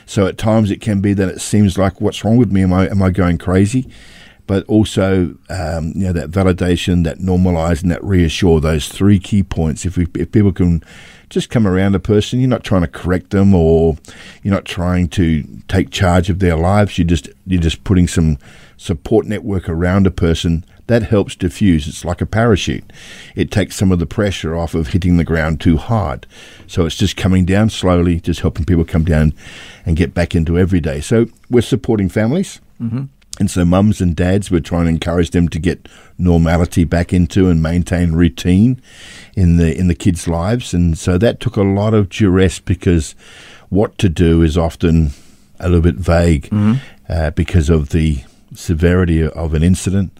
So 0.05 0.27
at 0.27 0.37
times 0.37 0.71
it 0.71 0.81
can 0.81 0.99
be 0.99 1.13
that 1.13 1.29
it 1.29 1.41
seems 1.41 1.77
like, 1.77 2.01
what's 2.01 2.23
wrong 2.23 2.37
with 2.37 2.51
me? 2.51 2.63
Am 2.63 2.73
I 2.73 2.89
am 2.89 3.01
I 3.01 3.11
going 3.11 3.37
crazy? 3.37 3.89
But 4.45 4.65
also, 4.65 5.35
um, 5.49 5.93
you 5.95 6.05
know, 6.05 6.13
that 6.13 6.31
validation, 6.31 7.05
that 7.05 7.19
normalize, 7.19 7.81
and 7.81 7.91
that 7.91 8.03
reassure. 8.03 8.59
Those 8.59 8.89
three 8.89 9.19
key 9.19 9.43
points. 9.43 9.85
If 9.85 9.95
we, 9.95 10.07
if 10.15 10.31
people 10.31 10.51
can 10.51 10.83
just 11.31 11.49
come 11.49 11.65
around 11.65 11.95
a 11.95 11.99
person, 11.99 12.39
you're 12.39 12.49
not 12.49 12.63
trying 12.63 12.81
to 12.81 12.87
correct 12.87 13.31
them 13.31 13.55
or 13.55 13.97
you're 14.43 14.53
not 14.53 14.65
trying 14.65 15.07
to 15.07 15.43
take 15.67 15.89
charge 15.89 16.29
of 16.29 16.39
their 16.39 16.55
lives. 16.55 16.99
You 16.99 17.05
just 17.05 17.29
you're 17.47 17.61
just 17.61 17.83
putting 17.83 18.07
some 18.07 18.37
support 18.77 19.25
network 19.25 19.67
around 19.67 20.05
a 20.05 20.11
person 20.11 20.65
that 20.87 21.03
helps 21.03 21.35
diffuse. 21.35 21.87
It's 21.87 22.03
like 22.03 22.19
a 22.19 22.25
parachute. 22.25 22.91
It 23.35 23.49
takes 23.49 23.77
some 23.77 23.93
of 23.93 23.99
the 23.99 24.05
pressure 24.05 24.57
off 24.57 24.73
of 24.75 24.87
hitting 24.87 25.15
the 25.15 25.23
ground 25.23 25.61
too 25.61 25.77
hard. 25.77 26.27
So 26.67 26.85
it's 26.85 26.97
just 26.97 27.15
coming 27.15 27.45
down 27.45 27.69
slowly, 27.69 28.19
just 28.19 28.41
helping 28.41 28.65
people 28.65 28.83
come 28.83 29.05
down 29.05 29.33
and 29.85 29.95
get 29.95 30.13
back 30.13 30.35
into 30.35 30.59
everyday. 30.59 30.99
So 30.99 31.27
we're 31.49 31.61
supporting 31.61 32.09
families. 32.09 32.59
Mm-hmm. 32.81 33.05
And 33.39 33.49
so 33.49 33.65
mums 33.65 34.01
and 34.01 34.15
dads, 34.15 34.51
we're 34.51 34.59
trying 34.59 34.85
to 34.85 34.91
encourage 34.91 35.31
them 35.31 35.47
to 35.49 35.59
get 35.59 35.87
normality 36.17 36.83
back 36.83 37.13
into 37.13 37.49
and 37.49 37.63
maintain 37.63 38.11
routine 38.11 38.81
in 39.35 39.57
the 39.57 39.75
in 39.75 39.87
the 39.87 39.95
kids' 39.95 40.27
lives. 40.27 40.73
And 40.73 40.97
so 40.97 41.17
that 41.17 41.39
took 41.39 41.55
a 41.55 41.63
lot 41.63 41.93
of 41.93 42.09
duress 42.09 42.59
because 42.59 43.15
what 43.69 43.97
to 43.99 44.09
do 44.09 44.41
is 44.41 44.57
often 44.57 45.11
a 45.59 45.69
little 45.69 45.81
bit 45.81 45.95
vague 45.95 46.49
mm-hmm. 46.49 46.73
uh, 47.07 47.31
because 47.31 47.69
of 47.69 47.89
the 47.89 48.23
severity 48.53 49.25
of 49.25 49.53
an 49.53 49.63
incident, 49.63 50.11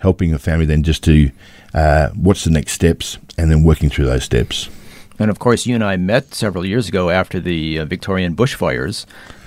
helping 0.00 0.34
a 0.34 0.38
family 0.38 0.66
then 0.66 0.82
just 0.82 1.04
to 1.04 1.30
uh, 1.72 2.08
what's 2.10 2.44
the 2.44 2.50
next 2.50 2.72
steps, 2.72 3.18
and 3.38 3.50
then 3.50 3.62
working 3.62 3.88
through 3.88 4.06
those 4.06 4.24
steps. 4.24 4.68
And 5.18 5.30
of 5.30 5.38
course, 5.38 5.66
you 5.66 5.74
and 5.74 5.84
I 5.84 5.96
met 5.96 6.34
several 6.34 6.66
years 6.66 6.88
ago 6.88 7.10
after 7.10 7.40
the 7.40 7.78
uh, 7.78 7.84
Victorian 7.84 8.34
bushfires, 8.34 9.06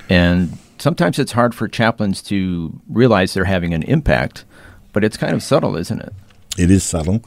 and 0.10 0.58
sometimes 0.80 1.20
it's 1.20 1.34
hard 1.34 1.54
for 1.54 1.68
chaplains 1.68 2.22
to 2.24 2.80
realize 2.90 3.34
they're 3.34 3.46
having 3.46 3.74
an 3.74 3.84
impact, 3.84 4.46
but 4.94 5.04
it's 5.04 5.18
kind 5.18 5.34
of 5.34 5.44
subtle, 5.44 5.76
isn't 5.76 6.02
it? 6.02 6.14
It 6.58 6.72
is 6.72 6.84
subtle. 6.84 7.24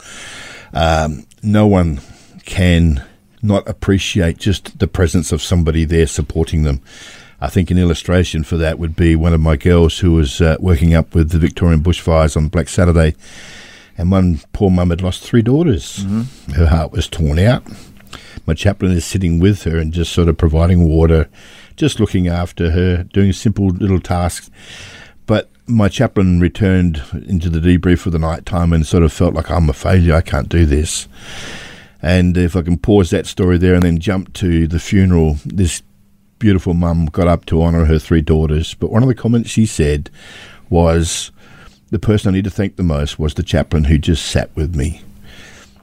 Um, 0.72 1.26
no 1.42 1.66
one 1.66 2.00
can 2.44 3.04
not 3.42 3.68
appreciate 3.68 4.38
just 4.38 4.78
the 4.78 4.86
presence 4.86 5.32
of 5.32 5.42
somebody 5.42 5.84
there 5.84 6.06
supporting 6.06 6.62
them. 6.62 6.80
I 7.40 7.48
think 7.48 7.70
an 7.70 7.78
illustration 7.78 8.44
for 8.44 8.56
that 8.58 8.78
would 8.78 8.94
be 8.94 9.16
one 9.16 9.32
of 9.32 9.40
my 9.40 9.56
girls 9.56 9.98
who 9.98 10.12
was 10.12 10.40
uh, 10.40 10.56
working 10.60 10.94
up 10.94 11.14
with 11.14 11.30
the 11.30 11.38
Victorian 11.38 11.82
bushfires 11.82 12.36
on 12.36 12.48
Black 12.48 12.68
Saturday, 12.68 13.16
and 13.98 14.10
one 14.10 14.40
poor 14.52 14.70
mum 14.70 14.90
had 14.90 15.02
lost 15.02 15.24
three 15.24 15.42
daughters. 15.42 16.04
Mm-hmm. 16.04 16.52
Her 16.52 16.66
heart 16.66 16.92
was 16.92 17.08
torn 17.08 17.40
out. 17.40 17.64
My 18.46 18.54
chaplain 18.54 18.92
is 18.92 19.04
sitting 19.04 19.40
with 19.40 19.64
her 19.64 19.76
and 19.76 19.92
just 19.92 20.12
sort 20.12 20.28
of 20.28 20.38
providing 20.38 20.88
water, 20.88 21.28
just 21.76 22.00
looking 22.00 22.28
after 22.28 22.70
her, 22.70 23.04
doing 23.04 23.32
simple 23.32 23.68
little 23.68 24.00
tasks. 24.00 24.50
But 25.26 25.50
my 25.66 25.88
chaplain 25.88 26.40
returned 26.40 27.02
into 27.26 27.48
the 27.48 27.60
debrief 27.60 28.00
for 28.00 28.10
the 28.10 28.18
night 28.18 28.46
time 28.46 28.72
and 28.72 28.86
sort 28.86 29.02
of 29.02 29.12
felt 29.12 29.34
like 29.34 29.50
I'm 29.50 29.70
a 29.70 29.72
failure. 29.72 30.14
I 30.14 30.20
can't 30.20 30.48
do 30.48 30.66
this. 30.66 31.08
And 32.02 32.36
if 32.36 32.56
I 32.56 32.62
can 32.62 32.78
pause 32.78 33.10
that 33.10 33.26
story 33.26 33.58
there 33.58 33.74
and 33.74 33.82
then 33.82 34.00
jump 34.00 34.32
to 34.34 34.66
the 34.66 34.80
funeral, 34.80 35.36
this 35.44 35.82
beautiful 36.40 36.74
mum 36.74 37.06
got 37.06 37.28
up 37.28 37.46
to 37.46 37.62
honour 37.62 37.84
her 37.84 37.98
three 38.00 38.20
daughters. 38.20 38.74
But 38.74 38.90
one 38.90 39.02
of 39.02 39.08
the 39.08 39.14
comments 39.14 39.50
she 39.50 39.66
said 39.66 40.10
was, 40.68 41.30
The 41.90 42.00
person 42.00 42.28
I 42.28 42.32
need 42.32 42.44
to 42.44 42.50
thank 42.50 42.74
the 42.74 42.82
most 42.82 43.18
was 43.18 43.34
the 43.34 43.44
chaplain 43.44 43.84
who 43.84 43.98
just 43.98 44.26
sat 44.26 44.54
with 44.56 44.74
me. 44.74 45.02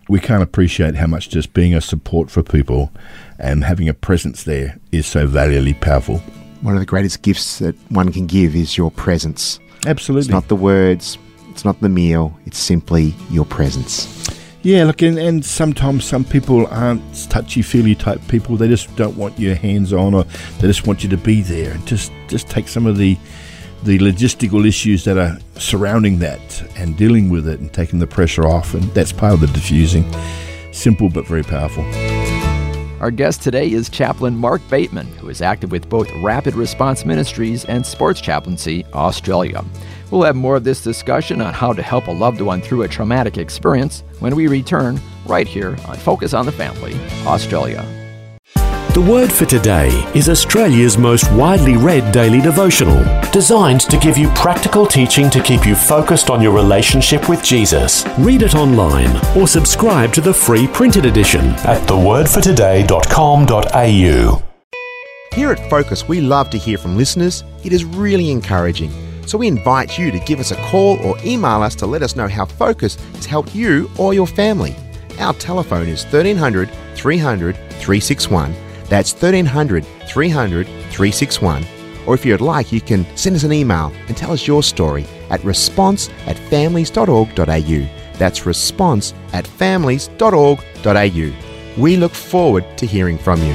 We 0.09 0.19
can't 0.19 0.43
appreciate 0.43 0.95
how 0.95 1.07
much 1.07 1.29
just 1.29 1.53
being 1.53 1.73
a 1.73 1.81
support 1.81 2.29
for 2.29 2.43
people 2.43 2.91
and 3.39 3.63
having 3.63 3.89
a 3.89 3.93
presence 3.93 4.43
there 4.43 4.77
is 4.91 5.07
so 5.07 5.25
valuably 5.25 5.73
powerful. 5.73 6.17
One 6.61 6.75
of 6.75 6.79
the 6.81 6.85
greatest 6.85 7.21
gifts 7.21 7.59
that 7.59 7.75
one 7.89 8.11
can 8.11 8.27
give 8.27 8.55
is 8.55 8.77
your 8.77 8.91
presence. 8.91 9.59
Absolutely. 9.87 10.27
It's 10.27 10.29
not 10.29 10.47
the 10.49 10.55
words, 10.55 11.17
it's 11.49 11.63
not 11.63 11.79
the 11.79 11.89
meal, 11.89 12.37
it's 12.45 12.57
simply 12.57 13.15
your 13.29 13.45
presence. 13.45 14.29
Yeah, 14.61 14.83
look, 14.83 15.01
and, 15.01 15.17
and 15.17 15.45
sometimes 15.45 16.03
some 16.03 16.25
people 16.25 16.67
aren't 16.67 17.01
touchy 17.29 17.61
feely 17.61 17.95
type 17.95 18.19
people. 18.27 18.57
They 18.57 18.67
just 18.67 18.93
don't 18.97 19.15
want 19.15 19.39
your 19.39 19.55
hands 19.55 19.93
on, 19.93 20.13
or 20.13 20.25
they 20.59 20.67
just 20.67 20.85
want 20.85 21.01
you 21.01 21.09
to 21.09 21.17
be 21.17 21.41
there 21.41 21.71
and 21.71 21.87
just 21.87 22.11
just 22.27 22.49
take 22.49 22.67
some 22.67 22.85
of 22.85 22.97
the 22.97 23.17
the 23.83 23.97
logistical 23.99 24.67
issues 24.67 25.05
that 25.05 25.17
are 25.17 25.37
surrounding 25.55 26.19
that 26.19 26.61
and 26.75 26.97
dealing 26.97 27.29
with 27.29 27.47
it 27.47 27.61
and 27.61 27.71
taking 27.71 27.99
the 27.99 28.07
pressure 28.07 28.45
off, 28.45 28.73
and 28.73 28.83
that's 28.93 29.13
part 29.13 29.33
of 29.33 29.39
the 29.39 29.47
diffusing. 29.47 30.05
Simple 30.73 31.09
but 31.09 31.25
very 31.25 31.43
powerful. 31.43 31.85
Our 32.99 33.11
guest 33.11 33.41
today 33.41 33.71
is 33.71 33.87
Chaplain 33.89 34.35
Mark 34.35 34.61
Bateman, 34.69 35.07
who 35.17 35.29
is 35.29 35.41
active 35.41 35.71
with 35.71 35.87
both 35.87 36.11
Rapid 36.21 36.55
Response 36.55 37.05
Ministries 37.05 37.63
and 37.63 37.85
Sports 37.85 38.19
Chaplaincy 38.19 38.83
Australia. 38.93 39.63
We'll 40.11 40.23
have 40.23 40.35
more 40.35 40.57
of 40.57 40.65
this 40.65 40.83
discussion 40.83 41.39
on 41.39 41.53
how 41.53 41.71
to 41.71 41.81
help 41.81 42.07
a 42.07 42.11
loved 42.11 42.41
one 42.41 42.59
through 42.59 42.81
a 42.81 42.89
traumatic 42.89 43.37
experience 43.37 44.03
when 44.19 44.35
we 44.35 44.47
return 44.47 44.99
right 45.25 45.47
here 45.47 45.77
on 45.87 45.95
Focus 45.95 46.33
on 46.33 46.45
the 46.45 46.51
Family, 46.51 46.99
Australia. 47.25 47.98
The 48.99 49.09
Word 49.09 49.31
for 49.31 49.45
Today 49.45 49.87
is 50.13 50.27
Australia's 50.27 50.97
most 50.97 51.31
widely 51.31 51.77
read 51.77 52.11
daily 52.11 52.41
devotional, 52.41 53.01
designed 53.31 53.79
to 53.79 53.97
give 53.97 54.17
you 54.17 54.27
practical 54.31 54.85
teaching 54.85 55.29
to 55.29 55.41
keep 55.41 55.65
you 55.65 55.73
focused 55.73 56.29
on 56.29 56.41
your 56.41 56.51
relationship 56.51 57.29
with 57.29 57.41
Jesus. 57.41 58.03
Read 58.17 58.41
it 58.41 58.55
online 58.55 59.15
or 59.37 59.47
subscribe 59.47 60.11
to 60.11 60.19
the 60.19 60.33
free 60.33 60.67
printed 60.67 61.05
edition 61.05 61.45
at 61.63 61.81
thewordfortoday.com.au. 61.87 64.43
Here 65.33 65.51
at 65.51 65.69
Focus, 65.69 66.09
we 66.09 66.19
love 66.19 66.49
to 66.49 66.57
hear 66.57 66.77
from 66.77 66.97
listeners. 66.97 67.45
It 67.63 67.71
is 67.71 67.85
really 67.85 68.31
encouraging. 68.31 68.91
So 69.25 69.37
we 69.37 69.47
invite 69.47 69.97
you 69.97 70.11
to 70.11 70.19
give 70.19 70.41
us 70.41 70.51
a 70.51 70.61
call 70.63 70.99
or 71.05 71.15
email 71.23 71.63
us 71.63 71.73
to 71.75 71.87
let 71.87 72.03
us 72.03 72.17
know 72.17 72.27
how 72.27 72.43
Focus 72.43 72.95
has 73.15 73.25
helped 73.25 73.55
you 73.55 73.89
or 73.97 74.13
your 74.13 74.27
family. 74.27 74.75
Our 75.19 75.31
telephone 75.35 75.87
is 75.87 76.03
1300 76.03 76.69
300 76.95 77.55
361. 77.55 78.68
That's 78.89 79.13
1300 79.13 79.85
300 79.85 80.65
361. 80.65 81.63
Or 82.07 82.15
if 82.15 82.25
you'd 82.25 82.41
like, 82.41 82.71
you 82.71 82.81
can 82.81 83.05
send 83.15 83.35
us 83.35 83.43
an 83.43 83.53
email 83.53 83.93
and 84.07 84.17
tell 84.17 84.31
us 84.31 84.47
your 84.47 84.63
story 84.63 85.05
at 85.29 85.43
response 85.43 86.09
at 86.25 86.37
families.org.au. 86.37 87.87
That's 88.13 88.45
response 88.45 89.13
at 89.31 89.45
families.org.au. 89.45 91.33
We 91.77 91.97
look 91.97 92.13
forward 92.13 92.65
to 92.79 92.85
hearing 92.87 93.17
from 93.19 93.41
you. 93.43 93.53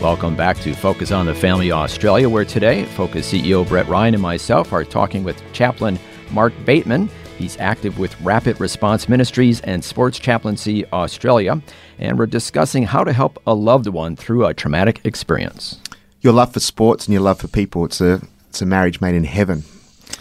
Welcome 0.00 0.36
back 0.36 0.58
to 0.58 0.74
Focus 0.74 1.10
on 1.12 1.26
the 1.26 1.34
Family 1.34 1.72
Australia, 1.72 2.28
where 2.28 2.44
today 2.44 2.84
Focus 2.84 3.32
CEO 3.32 3.66
Brett 3.66 3.88
Ryan 3.88 4.14
and 4.14 4.22
myself 4.22 4.72
are 4.72 4.84
talking 4.84 5.24
with 5.24 5.42
Chaplain 5.52 5.98
Mark 6.30 6.52
Bateman. 6.64 7.08
He's 7.38 7.58
active 7.58 7.98
with 7.98 8.18
Rapid 8.20 8.60
Response 8.60 9.08
Ministries 9.08 9.60
and 9.62 9.84
Sports 9.84 10.18
Chaplaincy 10.18 10.86
Australia, 10.92 11.60
and 11.98 12.18
we're 12.18 12.26
discussing 12.26 12.84
how 12.84 13.02
to 13.02 13.12
help 13.12 13.42
a 13.46 13.54
loved 13.54 13.88
one 13.88 14.14
through 14.14 14.46
a 14.46 14.54
traumatic 14.54 15.00
experience. 15.04 15.80
Your 16.20 16.32
love 16.32 16.52
for 16.52 16.60
sports 16.60 17.06
and 17.06 17.12
your 17.12 17.22
love 17.22 17.40
for 17.40 17.48
people, 17.48 17.84
it's 17.84 18.00
a, 18.00 18.22
it's 18.48 18.62
a 18.62 18.66
marriage 18.66 19.00
made 19.00 19.14
in 19.14 19.24
heaven. 19.24 19.64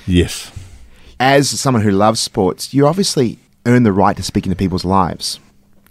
Yes. 0.08 0.51
As 1.20 1.50
someone 1.50 1.84
who 1.84 1.91
loves 1.91 2.20
sports, 2.20 2.74
you 2.74 2.88
obviously 2.88 3.38
earn 3.65 3.84
the 3.84 3.93
right 3.93 4.17
to 4.17 4.24
speak 4.24 4.46
into 4.46 4.55
people's 4.55 4.86
lives. 4.86 5.39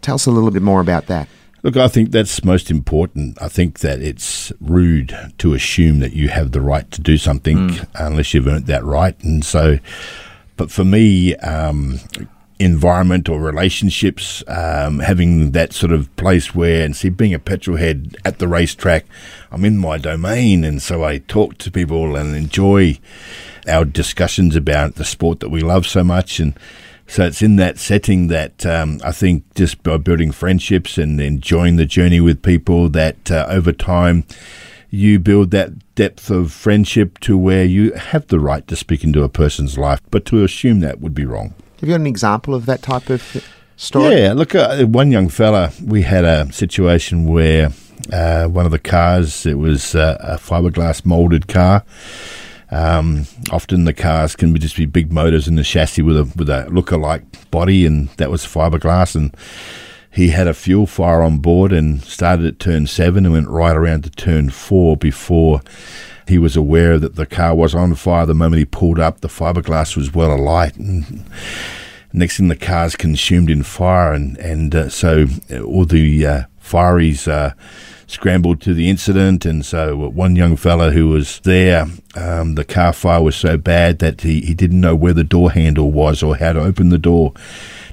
Tell 0.00 0.16
us 0.16 0.26
a 0.26 0.30
little 0.30 0.50
bit 0.50 0.62
more 0.62 0.80
about 0.80 1.06
that. 1.06 1.28
Look, 1.62 1.76
I 1.76 1.86
think 1.86 2.10
that's 2.10 2.44
most 2.44 2.70
important. 2.72 3.40
I 3.40 3.48
think 3.48 3.78
that 3.80 4.02
it's 4.02 4.52
rude 4.60 5.16
to 5.38 5.54
assume 5.54 6.00
that 6.00 6.12
you 6.12 6.28
have 6.28 6.50
the 6.50 6.60
right 6.60 6.90
to 6.90 7.00
do 7.00 7.16
something 7.16 7.68
mm. 7.68 7.88
unless 7.94 8.34
you've 8.34 8.48
earned 8.48 8.66
that 8.66 8.84
right. 8.84 9.16
And 9.22 9.44
so, 9.44 9.78
but 10.56 10.70
for 10.70 10.84
me, 10.84 11.34
um, 11.36 12.00
environment 12.58 13.28
or 13.28 13.40
relationships, 13.40 14.42
um, 14.46 15.00
having 15.00 15.50
that 15.52 15.72
sort 15.72 15.92
of 15.92 16.14
place 16.16 16.54
where, 16.54 16.84
and 16.84 16.96
see, 16.96 17.08
being 17.08 17.34
a 17.34 17.38
petrol 17.38 17.76
head 17.76 18.16
at 18.24 18.38
the 18.38 18.48
racetrack, 18.48 19.04
I'm 19.50 19.64
in 19.64 19.78
my 19.78 19.98
domain. 19.98 20.64
And 20.64 20.80
so 20.80 21.04
I 21.04 21.18
talk 21.18 21.58
to 21.58 21.70
people 21.70 22.16
and 22.16 22.36
enjoy 22.36 22.98
our 23.66 23.84
discussions 23.84 24.54
about 24.56 24.94
the 24.94 25.04
sport 25.04 25.40
that 25.40 25.48
we 25.48 25.60
love 25.60 25.86
so 25.86 26.04
much. 26.04 26.40
And, 26.40 26.54
so 27.12 27.26
it's 27.26 27.42
in 27.42 27.56
that 27.56 27.78
setting 27.78 28.28
that 28.28 28.64
um, 28.64 28.98
I 29.04 29.12
think 29.12 29.54
just 29.54 29.82
by 29.82 29.98
building 29.98 30.32
friendships 30.32 30.96
and 30.96 31.20
enjoying 31.20 31.76
the 31.76 31.84
journey 31.84 32.20
with 32.20 32.42
people 32.42 32.88
that 32.90 33.30
uh, 33.30 33.44
over 33.50 33.70
time 33.70 34.24
you 34.88 35.18
build 35.18 35.50
that 35.50 35.72
depth 35.94 36.30
of 36.30 36.52
friendship 36.52 37.18
to 37.20 37.36
where 37.36 37.64
you 37.64 37.92
have 37.92 38.26
the 38.28 38.40
right 38.40 38.66
to 38.68 38.76
speak 38.76 39.04
into 39.04 39.22
a 39.22 39.28
person's 39.28 39.78
life, 39.78 40.00
but 40.10 40.24
to 40.26 40.44
assume 40.44 40.80
that 40.80 41.00
would 41.00 41.14
be 41.14 41.24
wrong. 41.24 41.54
Have 41.80 41.88
you 41.88 41.94
got 41.94 42.00
an 42.00 42.06
example 42.06 42.54
of 42.54 42.66
that 42.66 42.82
type 42.82 43.10
of 43.10 43.44
story? 43.76 44.20
Yeah, 44.20 44.32
look, 44.32 44.54
uh, 44.54 44.84
one 44.84 45.10
young 45.10 45.28
fella, 45.28 45.72
we 45.84 46.02
had 46.02 46.24
a 46.24 46.52
situation 46.52 47.26
where 47.26 47.70
uh, 48.12 48.46
one 48.46 48.64
of 48.66 48.72
the 48.72 48.78
cars, 48.78 49.46
it 49.46 49.58
was 49.58 49.94
uh, 49.94 50.16
a 50.20 50.36
fiberglass 50.36 51.04
molded 51.04 51.48
car 51.48 51.84
um, 52.72 53.26
often 53.50 53.84
the 53.84 53.92
cars 53.92 54.34
can 54.34 54.52
be 54.54 54.58
just 54.58 54.76
be 54.76 54.86
big 54.86 55.12
motors 55.12 55.46
in 55.46 55.56
the 55.56 55.62
chassis 55.62 56.00
with 56.00 56.16
a 56.16 56.24
with 56.36 56.48
a 56.48 56.66
look-alike 56.70 57.50
body, 57.50 57.84
and 57.84 58.08
that 58.16 58.30
was 58.30 58.44
fiberglass. 58.44 59.14
And 59.14 59.36
he 60.12 60.28
had 60.28 60.46
a 60.46 60.54
fuel 60.54 60.86
fire 60.86 61.22
on 61.22 61.38
board 61.38 61.72
and 61.72 62.02
started 62.02 62.44
at 62.44 62.58
turn 62.58 62.86
seven 62.86 63.24
and 63.24 63.32
went 63.32 63.48
right 63.48 63.74
around 63.74 64.04
to 64.04 64.10
turn 64.10 64.50
four 64.50 64.96
before 64.96 65.62
he 66.28 66.38
was 66.38 66.54
aware 66.54 66.98
that 66.98 67.16
the 67.16 67.26
car 67.26 67.54
was 67.54 67.74
on 67.74 67.94
fire. 67.94 68.26
The 68.26 68.34
moment 68.34 68.58
he 68.58 68.66
pulled 68.66 69.00
up, 69.00 69.20
the 69.20 69.28
fiberglass 69.28 69.96
was 69.96 70.14
well 70.14 70.32
alight, 70.32 70.76
and 70.76 71.24
next 72.12 72.36
thing 72.36 72.48
the 72.48 72.56
car's 72.56 72.94
consumed 72.94 73.50
in 73.50 73.62
fire, 73.62 74.12
and 74.12 74.36
and 74.38 74.74
uh, 74.74 74.88
so 74.90 75.26
all 75.64 75.86
the 75.86 76.26
uh, 76.26 76.42
fireys. 76.62 77.26
Uh, 77.26 77.54
scrambled 78.08 78.60
to 78.60 78.74
the 78.74 78.90
incident, 78.90 79.46
and 79.46 79.64
so 79.64 79.96
one 79.96 80.36
young 80.36 80.54
fellow 80.54 80.90
who 80.90 81.08
was 81.08 81.40
there, 81.44 81.86
um, 82.14 82.56
the 82.56 82.64
car 82.64 82.92
fire 82.92 83.22
was 83.22 83.34
so 83.34 83.56
bad 83.56 84.00
that 84.00 84.20
he, 84.20 84.42
he 84.42 84.52
didn't 84.52 84.82
know 84.82 84.94
where 84.94 85.14
the 85.14 85.24
door 85.24 85.50
handle 85.50 85.90
was 85.90 86.22
or 86.22 86.36
how 86.36 86.52
to 86.52 86.60
open 86.60 86.90
the 86.90 86.98
door 86.98 87.32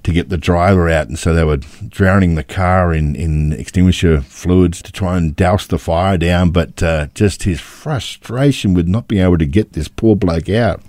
to 0.04 0.14
get 0.14 0.30
the 0.30 0.38
driver 0.38 0.90
out, 0.90 1.08
and 1.08 1.18
so 1.18 1.34
they 1.34 1.44
were 1.44 1.58
drowning 1.58 2.36
the 2.36 2.44
car 2.44 2.94
in, 2.94 3.16
in 3.16 3.54
extinguisher 3.54 4.22
fluids 4.22 4.82
to 4.82 4.92
try 4.92 5.18
and 5.18 5.36
douse 5.36 5.68
the 5.68 5.80
fire 5.80 6.18
down. 6.18 6.52
But 6.52 6.82
uh, 6.82 7.08
just 7.14 7.44
his 7.44 7.60
frustration 7.60 8.74
with 8.74 8.88
not 8.88 9.08
being 9.08 9.24
able 9.24 9.38
to 9.38 9.46
get 9.46 9.74
this 9.74 9.88
poor 9.88 10.16
bloke 10.16 10.50
out. 10.50 10.82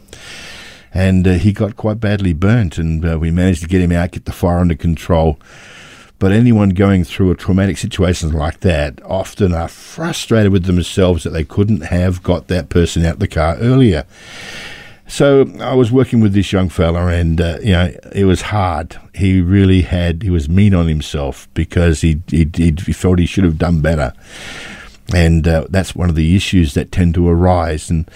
And 0.93 1.27
uh, 1.27 1.33
he 1.35 1.53
got 1.53 1.77
quite 1.77 2.01
badly 2.01 2.33
burnt, 2.33 2.79
and 2.79 3.05
uh, 3.05 3.19
we 3.19 3.31
managed 3.31 3.63
to 3.63 3.69
get 3.69 3.81
him 3.81 3.93
out, 3.93 4.13
get 4.13 4.25
the 4.25 4.33
fire 4.33 4.59
under 4.59 4.75
control 4.75 5.39
But 6.21 6.33
anyone 6.33 6.71
going 6.71 7.05
through 7.05 7.31
a 7.31 7.35
traumatic 7.35 7.79
situation 7.79 8.31
like 8.31 8.61
that 8.61 9.01
often 9.05 9.55
are 9.55 9.69
frustrated 9.69 10.53
with 10.53 10.65
themselves 10.65 11.25
that 11.25 11.31
they 11.31 11.45
couldn't 11.45 11.81
have 11.81 12.23
got 12.23 12.49
that 12.49 12.69
person 12.69 13.07
out 13.07 13.21
the 13.21 13.27
car 13.27 13.57
earlier. 13.57 14.05
So 15.11 15.45
I 15.59 15.75
was 15.75 15.91
working 15.91 16.21
with 16.21 16.35
this 16.35 16.53
young 16.53 16.69
fella, 16.69 17.09
and 17.09 17.41
uh, 17.41 17.59
you 17.61 17.73
know 17.73 17.93
it 18.13 18.27
was 18.27 18.43
hard. 18.43 18.97
He 19.13 19.41
really 19.41 19.83
had 19.83 20.23
he 20.23 20.31
was 20.31 20.49
mean 20.49 20.73
on 20.73 20.87
himself 20.87 21.49
because 21.53 22.01
he 22.01 22.23
he, 22.29 22.49
he 22.55 22.71
felt 22.93 23.19
he 23.19 23.27
should 23.27 23.43
have 23.43 23.59
done 23.59 23.81
better, 23.81 24.13
and 25.13 25.49
uh, 25.49 25.67
that's 25.69 25.97
one 25.97 26.11
of 26.11 26.15
the 26.15 26.37
issues 26.37 26.75
that 26.75 26.93
tend 26.93 27.15
to 27.15 27.29
arise. 27.29 27.91
And 27.91 28.09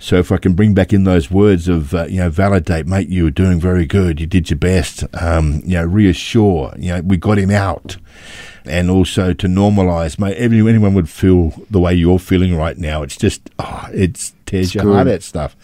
so 0.00 0.16
if 0.16 0.32
I 0.32 0.36
can 0.36 0.54
bring 0.54 0.74
back 0.74 0.92
in 0.92 1.04
those 1.04 1.30
words 1.30 1.68
of 1.68 1.94
uh, 1.94 2.06
you 2.06 2.18
know 2.18 2.28
validate, 2.28 2.88
mate, 2.88 3.08
you 3.08 3.22
were 3.22 3.30
doing 3.30 3.60
very 3.60 3.86
good, 3.86 4.20
you 4.20 4.26
did 4.26 4.50
your 4.50 4.58
best. 4.58 5.04
Um, 5.14 5.62
you 5.64 5.76
know 5.76 5.84
reassure, 5.84 6.74
you 6.76 6.88
know 6.88 7.02
we 7.02 7.18
got 7.18 7.38
him 7.38 7.52
out 7.52 7.98
and 8.64 8.90
also 8.90 9.32
to 9.32 9.46
normalize. 9.46 10.18
Mate, 10.18 10.36
anyone 10.36 10.94
would 10.94 11.08
feel 11.08 11.52
the 11.70 11.78
way 11.78 11.94
you're 11.94 12.18
feeling 12.18 12.56
right 12.56 12.78
now. 12.78 13.02
It's 13.02 13.16
just, 13.16 13.50
oh, 13.58 13.88
it 13.92 14.32
tears 14.46 14.66
it's 14.66 14.74
your 14.74 14.84
good. 14.84 14.94
heart 14.94 15.08
out 15.08 15.22
stuff. 15.22 15.56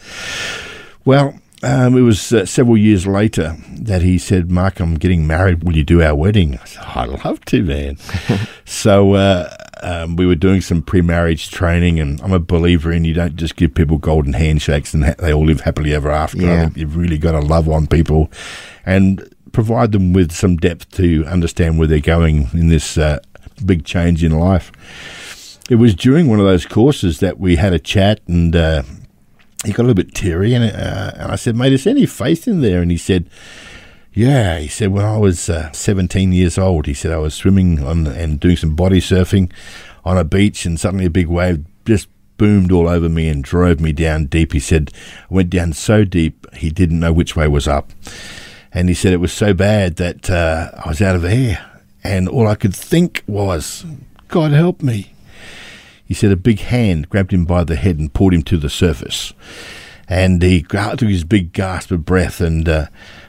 Well, 1.09 1.41
um, 1.63 1.97
it 1.97 2.03
was 2.03 2.35
uh, 2.35 2.45
several 2.45 2.77
years 2.77 3.07
later 3.07 3.57
that 3.81 4.03
he 4.03 4.19
said, 4.19 4.51
Mark, 4.51 4.79
I'm 4.79 4.97
getting 4.97 5.27
married. 5.27 5.65
Will 5.65 5.75
you 5.75 5.83
do 5.83 6.03
our 6.03 6.15
wedding? 6.15 6.59
I 6.59 6.65
said, 6.67 6.85
I'd 6.85 7.25
love 7.25 7.43
to, 7.47 7.63
man. 7.63 7.97
so 8.67 9.15
uh, 9.15 9.49
um, 9.83 10.17
we 10.17 10.27
were 10.27 10.35
doing 10.35 10.61
some 10.61 10.83
pre 10.83 11.01
marriage 11.01 11.51
training, 11.51 11.99
and 11.99 12.21
I'm 12.21 12.35
a 12.35 12.39
believer 12.39 12.93
in 12.93 13.07
you 13.07 13.15
don't 13.15 13.37
just 13.37 13.57
give 13.57 13.73
people 13.73 13.97
golden 13.97 14.35
handshakes 14.35 14.93
and 14.93 15.03
ha- 15.03 15.15
they 15.19 15.33
all 15.33 15.47
live 15.47 15.63
happily 15.63 15.95
ever 15.95 16.11
after. 16.11 16.43
Yeah. 16.43 16.69
you've 16.75 16.95
really 16.95 17.17
got 17.17 17.33
to 17.33 17.41
love 17.41 17.71
on 17.71 17.87
people 17.87 18.31
and 18.85 19.35
provide 19.53 19.93
them 19.93 20.13
with 20.13 20.31
some 20.31 20.59
depth 20.59 20.91
to 20.97 21.25
understand 21.25 21.79
where 21.79 21.89
they're 21.89 22.01
going 22.01 22.51
in 22.53 22.69
this 22.69 22.99
uh, 22.99 23.21
big 23.65 23.87
change 23.87 24.23
in 24.23 24.39
life. 24.39 24.71
It 25.71 25.77
was 25.77 25.95
during 25.95 26.29
one 26.29 26.39
of 26.39 26.45
those 26.45 26.67
courses 26.67 27.21
that 27.21 27.41
we 27.41 27.57
had 27.57 27.73
a 27.73 27.79
chat, 27.79 28.21
and 28.27 28.55
uh, 28.55 28.83
he 29.65 29.73
got 29.73 29.83
a 29.83 29.87
little 29.89 29.95
bit 29.95 30.15
teary, 30.15 30.55
and, 30.55 30.65
uh, 30.65 31.13
and 31.15 31.33
I 31.33 31.37
said, 31.37 31.57
"Mate, 31.57 31.73
is 31.73 31.85
there 31.85 31.93
any 31.93 32.07
faith 32.07 32.47
in 32.47 32.61
there?" 32.61 32.81
And 32.81 32.91
he 32.91 32.97
said, 32.97 33.29
"Yeah." 34.13 34.59
He 34.59 34.69
said, 34.69 34.91
"When 34.91 35.05
I 35.05 35.19
was 35.19 35.51
uh, 35.51 35.73
17 35.73 36.33
years 36.33 36.59
old, 36.59 36.87
he 36.87 36.95
said 36.95 37.13
I 37.13 37.19
was 37.19 37.35
swimming 37.35 37.83
on 37.83 38.07
and 38.07 38.39
doing 38.39 38.57
some 38.57 38.77
body 38.77 39.01
surfing 39.01 39.51
on 40.05 40.17
a 40.17 40.25
beach, 40.25 40.65
and 40.65 40.79
suddenly 40.79 41.07
a 41.07 41.11
big 41.11 41.29
wave 41.29 41.65
just." 41.85 42.09
Boomed 42.39 42.71
all 42.71 42.89
over 42.89 43.09
me 43.09 43.29
and 43.29 43.43
drove 43.43 43.81
me 43.81 43.91
down 43.91 44.27
deep. 44.27 44.53
He 44.53 44.61
said, 44.61 44.93
I 45.29 45.35
went 45.35 45.51
down 45.51 45.73
so 45.73 46.05
deep 46.05 46.47
he 46.55 46.71
didn't 46.71 47.01
know 47.01 47.13
which 47.13 47.35
way 47.35 47.49
was 47.49 47.67
up. 47.67 47.91
And 48.73 48.89
he 48.89 48.95
said 48.95 49.13
it 49.13 49.17
was 49.17 49.33
so 49.33 49.53
bad 49.53 49.97
that 49.97 50.31
uh, 50.31 50.71
I 50.85 50.89
was 50.89 51.03
out 51.03 51.17
of 51.17 51.25
air. 51.25 51.59
And 52.05 52.29
all 52.29 52.47
I 52.47 52.55
could 52.55 52.77
think 52.77 53.25
was, 53.27 53.85
God 54.29 54.53
help 54.53 54.83
me. 54.83 55.15
He 56.09 56.15
said 56.15 56.33
a 56.33 56.37
big 56.37 56.61
hand 56.61 57.11
grabbed 57.11 57.35
him 57.35 57.45
by 57.45 57.65
the 57.65 57.77
head 57.77 57.99
and 57.99 58.13
pulled 58.13 58.33
him 58.33 58.43
to 58.45 58.57
the 58.57 58.71
surface. 58.71 59.35
And 60.09 60.41
he 60.41 60.63
took 60.63 61.01
his 61.01 61.23
big 61.23 61.53
gasp 61.53 61.91
of 61.91 62.07
breath. 62.07 62.41
And 62.41 62.67
uh, 62.67 62.87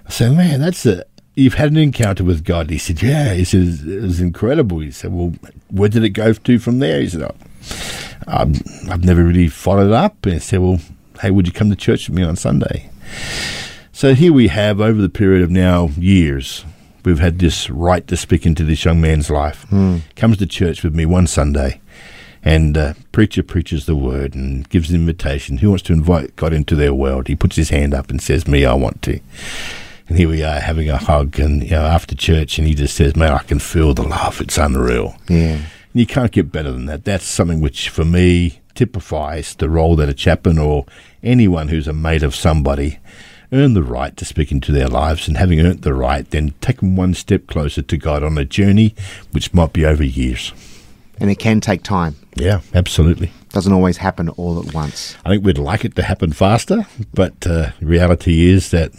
I 0.07 0.09
said, 0.09 0.37
Man, 0.37 0.61
that's 0.61 0.85
a. 0.85 1.03
You've 1.35 1.55
had 1.55 1.71
an 1.71 1.77
encounter 1.77 2.23
with 2.23 2.45
God. 2.45 2.69
He 2.69 2.77
said, 2.77 3.01
Yeah. 3.01 3.33
He 3.33 3.43
said, 3.43 3.85
It 3.85 4.01
was 4.01 4.21
incredible. 4.21 4.79
He 4.79 4.91
said, 4.91 5.11
Well, 5.11 5.33
where 5.69 5.89
did 5.89 6.05
it 6.05 6.11
go 6.11 6.31
to 6.31 6.59
from 6.59 6.79
there? 6.79 7.01
He 7.01 7.09
said, 7.09 7.23
oh, 7.23 7.35
I've, 8.27 8.61
I've 8.89 9.03
never 9.03 9.25
really 9.25 9.49
followed 9.49 9.91
up. 9.91 10.25
And 10.25 10.35
he 10.35 10.39
said, 10.39 10.61
Well, 10.61 10.79
hey, 11.21 11.31
would 11.31 11.47
you 11.47 11.53
come 11.53 11.69
to 11.69 11.75
church 11.75 12.07
with 12.07 12.17
me 12.17 12.23
on 12.23 12.37
Sunday? 12.37 12.89
So 13.91 14.13
here 14.13 14.31
we 14.31 14.47
have, 14.47 14.79
over 14.79 15.01
the 15.01 15.09
period 15.09 15.43
of 15.43 15.51
now 15.51 15.89
years, 15.97 16.63
we've 17.03 17.19
had 17.19 17.39
this 17.39 17.69
right 17.69 18.07
to 18.07 18.15
speak 18.15 18.45
into 18.45 18.63
this 18.63 18.85
young 18.85 19.01
man's 19.01 19.29
life. 19.29 19.65
Mm. 19.69 20.03
Comes 20.15 20.37
to 20.37 20.45
church 20.45 20.81
with 20.81 20.95
me 20.95 21.05
one 21.05 21.27
Sunday 21.27 21.81
and 22.43 22.77
uh, 22.77 22.93
preacher 23.11 23.43
preaches 23.43 23.85
the 23.85 23.95
word 23.95 24.35
and 24.35 24.67
gives 24.69 24.89
an 24.89 24.95
invitation. 24.95 25.57
Who 25.57 25.69
wants 25.69 25.83
to 25.83 25.93
invite 25.93 26.35
God 26.35 26.53
into 26.53 26.75
their 26.75 26.93
world? 26.93 27.27
He 27.27 27.35
puts 27.35 27.55
his 27.55 27.69
hand 27.69 27.93
up 27.93 28.09
and 28.09 28.21
says, 28.21 28.47
"Me, 28.47 28.65
I 28.65 28.73
want 28.73 29.01
to." 29.03 29.19
And 30.07 30.17
here 30.17 30.29
we 30.29 30.43
are 30.43 30.59
having 30.59 30.89
a 30.89 30.97
hug, 30.97 31.39
and 31.39 31.63
you 31.63 31.71
know, 31.71 31.85
after 31.85 32.15
church, 32.15 32.57
and 32.57 32.67
he 32.67 32.73
just 32.73 32.95
says, 32.95 33.15
"Man, 33.15 33.33
I 33.33 33.43
can 33.43 33.59
feel 33.59 33.93
the 33.93 34.03
love. 34.03 34.41
It's 34.41 34.57
unreal." 34.57 35.15
Yeah, 35.27 35.57
and 35.57 35.65
you 35.93 36.05
can't 36.05 36.31
get 36.31 36.51
better 36.51 36.71
than 36.71 36.85
that. 36.85 37.05
That's 37.05 37.25
something 37.25 37.61
which, 37.61 37.89
for 37.89 38.05
me, 38.05 38.61
typifies 38.75 39.55
the 39.55 39.69
role 39.69 39.95
that 39.97 40.09
a 40.09 40.13
chaplain 40.13 40.57
or 40.57 40.85
anyone 41.21 41.67
who's 41.67 41.87
a 41.87 41.93
mate 41.93 42.23
of 42.23 42.35
somebody 42.35 42.99
earn 43.51 43.73
the 43.73 43.83
right 43.83 44.15
to 44.15 44.25
speak 44.25 44.51
into 44.51 44.71
their 44.71 44.87
lives, 44.87 45.27
and 45.27 45.37
having 45.37 45.59
earned 45.59 45.81
the 45.81 45.93
right, 45.93 46.29
then 46.29 46.53
take 46.61 46.79
them 46.79 46.95
one 46.95 47.13
step 47.13 47.47
closer 47.47 47.81
to 47.81 47.97
God 47.97 48.23
on 48.23 48.37
a 48.37 48.45
journey 48.45 48.93
which 49.31 49.53
might 49.53 49.73
be 49.73 49.85
over 49.85 50.03
years. 50.03 50.53
And 51.19 51.29
it 51.29 51.39
can 51.39 51.59
take 51.61 51.83
time. 51.83 52.15
Yeah, 52.35 52.61
absolutely. 52.73 53.31
Doesn't 53.49 53.73
always 53.73 53.97
happen 53.97 54.29
all 54.29 54.59
at 54.65 54.73
once. 54.73 55.17
I 55.25 55.29
think 55.29 55.43
we'd 55.43 55.57
like 55.57 55.83
it 55.83 55.95
to 55.95 56.03
happen 56.03 56.31
faster, 56.31 56.85
but 57.13 57.45
uh, 57.45 57.71
reality 57.81 58.49
is 58.49 58.71
that 58.71 58.91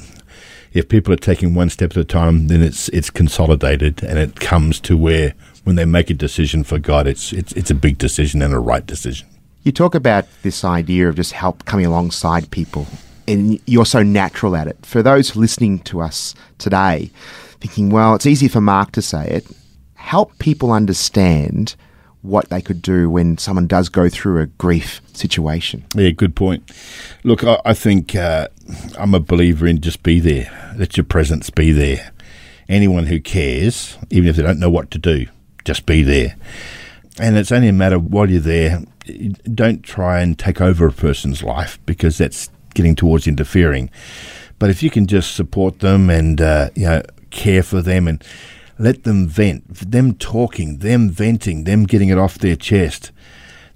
if 0.72 0.88
people 0.88 1.12
are 1.12 1.16
taking 1.16 1.54
one 1.54 1.70
step 1.70 1.92
at 1.92 1.96
a 1.96 2.04
time, 2.04 2.48
then 2.48 2.62
it's 2.62 2.88
it's 2.90 3.11
consolidated 3.11 4.02
and 4.02 4.18
it 4.18 4.40
comes 4.40 4.80
to 4.80 4.96
where 4.96 5.35
when 5.64 5.76
they 5.76 5.85
make 5.85 6.11
a 6.11 6.14
decision 6.14 6.64
for 6.64 6.78
God, 6.78 7.06
it's 7.06 7.33
it's 7.33 7.52
it's 7.52 7.70
a 7.70 7.74
big 7.74 7.98
decision 7.98 8.42
and 8.42 8.54
a 8.54 8.59
right 8.59 8.87
decision. 8.87 9.26
You 9.62 9.72
talk 9.72 9.94
about 9.94 10.26
this 10.42 10.64
idea 10.64 11.09
of 11.09 11.16
just 11.16 11.33
help 11.33 11.64
coming 11.64 11.87
alongside 11.87 12.50
people, 12.50 12.87
and 13.28 13.61
you're 13.66 13.87
so 13.87 14.02
natural 14.02 14.56
at 14.56 14.68
it. 14.68 14.85
For 14.87 15.02
those 15.02 15.37
listening 15.37 15.80
to 15.80 16.00
us 16.00 16.35
today, 16.59 17.11
thinking, 17.61 17.90
well, 17.90 18.14
it's 18.14 18.26
easy 18.26 18.48
for 18.48 18.61
Mark 18.61 18.92
to 18.92 19.02
say 19.02 19.26
it. 19.28 19.46
Help 19.94 20.38
people 20.38 20.72
understand 20.72 21.76
what 22.22 22.48
they 22.50 22.61
could 22.61 22.83
do 22.83 23.09
when 23.09 23.38
someone 23.38 23.66
does 23.66 23.88
go 23.88 24.09
through 24.09 24.40
a 24.40 24.46
grief 24.46 25.00
situation. 25.14 25.85
Yeah, 25.94 26.11
good 26.11 26.37
point. 26.37 26.70
Look, 27.24 27.44
I, 27.44 27.61
I 27.64 27.74
think 27.74 28.14
uh, 28.14 28.48
I'm 28.98 29.14
a 29.14 29.20
believer 29.20 29.66
in 29.66 29.80
just 29.80 30.02
be 30.02 30.20
there. 30.20 30.74
Let 30.76 30.96
your 30.96 31.04
presence 31.04 31.50
be 31.50 31.72
there. 31.72 32.12
Anyone 32.68 33.06
who 33.06 33.20
cares, 33.20 33.96
even 34.11 34.28
if 34.28 34.37
they 34.37 34.42
don't 34.42 34.61
know 34.61 34.70
what 34.70 34.90
to 34.92 34.98
do, 34.98 35.26
just 35.64 35.87
be 35.87 36.02
there. 36.02 36.37
And 37.18 37.37
it's 37.37 37.52
only 37.52 37.68
a 37.68 37.72
matter 37.72 37.98
while 37.98 38.30
you're 38.30 38.40
there, 38.40 38.83
don't 39.52 39.83
try 39.83 40.20
and 40.20 40.38
take 40.38 40.61
over 40.61 40.87
a 40.87 40.92
person's 40.92 41.42
life 41.42 41.78
because 41.87 42.18
that's 42.18 42.50
getting 42.74 42.94
towards 42.94 43.26
interfering. 43.26 43.90
But 44.59 44.70
if 44.70 44.83
you 44.83 44.90
can 44.90 45.06
just 45.06 45.35
support 45.35 45.80
them 45.80 46.11
and 46.11 46.40
uh, 46.40 46.70
you 46.74 46.87
know 46.87 47.02
care 47.30 47.62
for 47.62 47.80
them 47.80 48.06
and 48.06 48.22
let 48.80 49.04
them 49.04 49.26
vent, 49.26 49.90
them 49.90 50.14
talking, 50.14 50.78
them 50.78 51.10
venting, 51.10 51.64
them 51.64 51.84
getting 51.84 52.08
it 52.08 52.16
off 52.16 52.38
their 52.38 52.56
chest. 52.56 53.12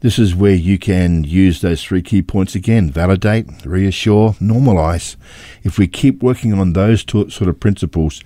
This 0.00 0.18
is 0.18 0.34
where 0.34 0.54
you 0.54 0.78
can 0.78 1.24
use 1.24 1.60
those 1.60 1.84
three 1.84 2.00
key 2.00 2.22
points 2.22 2.54
again 2.54 2.90
validate, 2.90 3.46
reassure, 3.66 4.32
normalize. 4.40 5.16
If 5.62 5.78
we 5.78 5.88
keep 5.88 6.22
working 6.22 6.54
on 6.54 6.72
those 6.72 7.04
two 7.04 7.28
sort 7.28 7.50
of 7.50 7.60
principles, 7.60 8.22